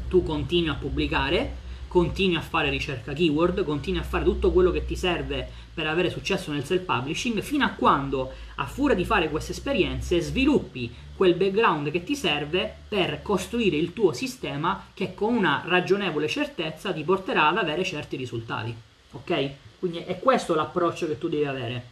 [0.09, 1.62] tu continui a pubblicare,
[1.95, 6.11] continui a fare ricerca keyword, continui a fare tutto quello che ti serve per avere
[6.11, 11.93] successo nel self-publishing, fino a quando, a furia di fare queste esperienze, sviluppi quel background
[11.93, 17.47] che ti serve per costruire il tuo sistema che con una ragionevole certezza ti porterà
[17.47, 18.75] ad avere certi risultati.
[19.12, 19.51] Ok?
[19.79, 21.91] Quindi è questo l'approccio che tu devi avere.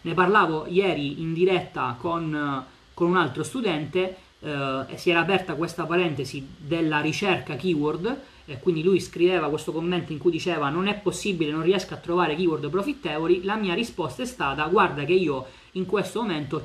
[0.00, 5.84] Ne parlavo ieri in diretta con, con un altro studente, eh, si era aperta questa
[5.84, 10.94] parentesi della ricerca keyword eh, quindi lui scriveva questo commento in cui diceva non è
[10.94, 15.46] possibile, non riesco a trovare keyword profittevoli, la mia risposta è stata guarda che io
[15.72, 16.64] in questo momento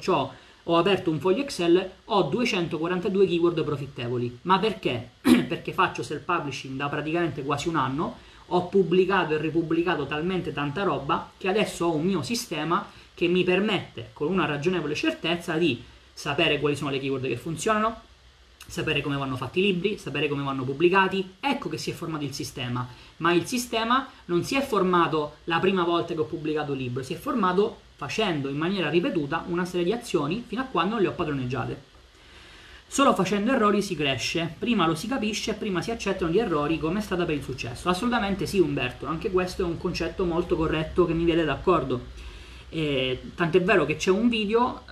[0.66, 4.40] ho aperto un foglio Excel, ho 242 keyword profittevoli.
[4.44, 5.10] Ma perché?
[5.52, 8.18] Perché faccio self-publishing da praticamente quasi un anno,
[8.48, 13.44] ho pubblicato e ripubblicato talmente tanta roba che adesso ho un mio sistema che mi
[13.44, 15.82] permette con una ragionevole certezza di
[16.14, 18.02] sapere quali sono le keyword che funzionano,
[18.72, 22.24] sapere come vanno fatti i libri, sapere come vanno pubblicati, ecco che si è formato
[22.24, 22.88] il sistema.
[23.18, 27.04] Ma il sistema non si è formato la prima volta che ho pubblicato un libro,
[27.04, 31.04] si è formato facendo in maniera ripetuta una serie di azioni fino a quando non
[31.04, 31.90] le ho padroneggiate.
[32.88, 37.00] Solo facendo errori si cresce, prima lo si capisce, prima si accettano gli errori come
[37.00, 37.90] è stata per il successo.
[37.90, 42.21] Assolutamente sì Umberto, anche questo è un concetto molto corretto che mi viene d'accordo
[42.74, 44.84] eh, tant'è vero che c'è un video,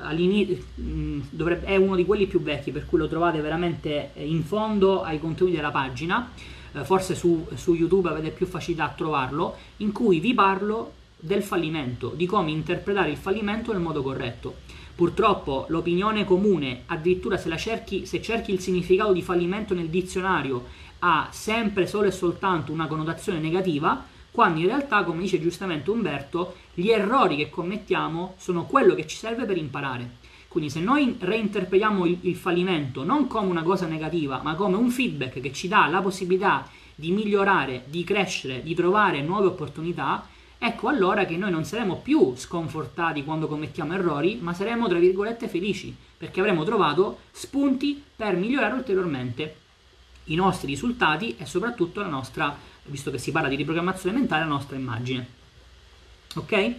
[0.76, 4.44] mh, dovrebbe, è uno di quelli più vecchi, per cui lo trovate veramente eh, in
[4.44, 6.30] fondo ai contenuti della pagina,
[6.74, 11.42] eh, forse su, su, YouTube avete più facilità a trovarlo, in cui vi parlo del
[11.42, 14.56] fallimento, di come interpretare il fallimento nel modo corretto.
[14.94, 20.66] Purtroppo l'opinione comune, addirittura se, cerchi, se cerchi il significato di fallimento nel dizionario,
[21.00, 26.56] ha sempre solo e soltanto una connotazione negativa, quando in realtà, come dice giustamente Umberto,
[26.74, 30.18] gli errori che commettiamo sono quello che ci serve per imparare.
[30.48, 34.90] Quindi se noi reinterpretiamo il, il fallimento non come una cosa negativa, ma come un
[34.90, 40.28] feedback che ci dà la possibilità di migliorare, di crescere, di trovare nuove opportunità,
[40.58, 45.48] ecco allora che noi non saremo più sconfortati quando commettiamo errori, ma saremo, tra virgolette,
[45.48, 49.56] felici, perché avremo trovato spunti per migliorare ulteriormente
[50.26, 52.58] i nostri risultati e soprattutto la nostra
[52.90, 55.28] visto che si parla di riprogrammazione mentale, la nostra immagine.
[56.36, 56.74] Ok?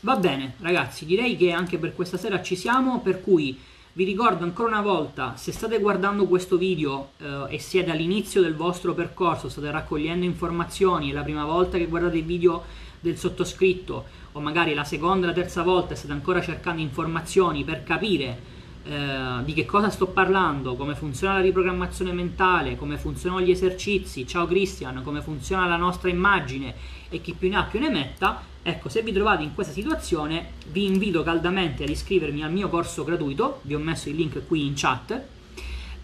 [0.00, 3.58] Va bene, ragazzi, direi che anche per questa sera ci siamo, per cui
[3.94, 8.54] vi ricordo ancora una volta, se state guardando questo video eh, e siete all'inizio del
[8.54, 12.64] vostro percorso, state raccogliendo informazioni, è la prima volta che guardate il video
[13.00, 18.52] del sottoscritto o magari la seconda la terza volta state ancora cercando informazioni per capire
[18.84, 24.26] eh, di che cosa sto parlando, come funziona la riprogrammazione mentale, come funzionano gli esercizi,
[24.26, 26.74] ciao Christian, come funziona la nostra immagine?
[27.08, 30.52] E chi più ne ha più ne metta, ecco, se vi trovate in questa situazione
[30.70, 34.66] vi invito caldamente ad iscrivermi al mio corso gratuito, vi ho messo il link qui
[34.66, 35.10] in chat,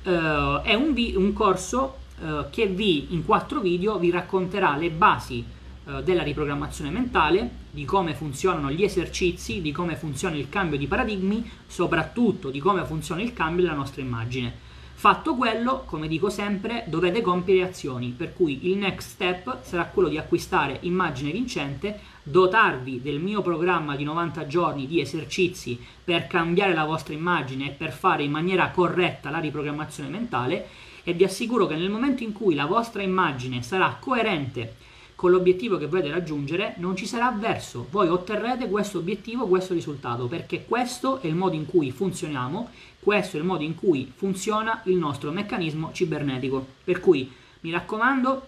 [0.02, 4.90] eh, è un, vi- un corso eh, che vi in quattro video vi racconterà le
[4.90, 5.44] basi
[5.86, 10.86] eh, della riprogrammazione mentale, di come funzionano gli esercizi, di come funziona il cambio di
[10.86, 14.68] paradigmi, soprattutto di come funziona il cambio della nostra immagine.
[15.00, 20.10] Fatto quello, come dico sempre, dovete compiere azioni, per cui il next step sarà quello
[20.10, 26.74] di acquistare immagine vincente, dotarvi del mio programma di 90 giorni di esercizi per cambiare
[26.74, 30.68] la vostra immagine e per fare in maniera corretta la riprogrammazione mentale
[31.02, 34.76] e vi assicuro che nel momento in cui la vostra immagine sarà coerente
[35.20, 37.86] con l'obiettivo che volete raggiungere, non ci sarà verso.
[37.90, 43.36] Voi otterrete questo obiettivo, questo risultato, perché questo è il modo in cui funzioniamo, questo
[43.36, 46.66] è il modo in cui funziona il nostro meccanismo cibernetico.
[46.82, 47.30] Per cui
[47.60, 48.46] mi raccomando,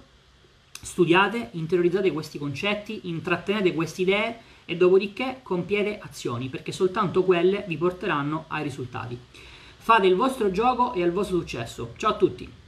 [0.81, 7.77] studiate, interiorizzate questi concetti, intrattenete queste idee e dopodiché compiete azioni, perché soltanto quelle vi
[7.77, 9.19] porteranno ai risultati.
[9.77, 11.93] Fate il vostro gioco e al vostro successo.
[11.99, 12.62] Ciao a tutti!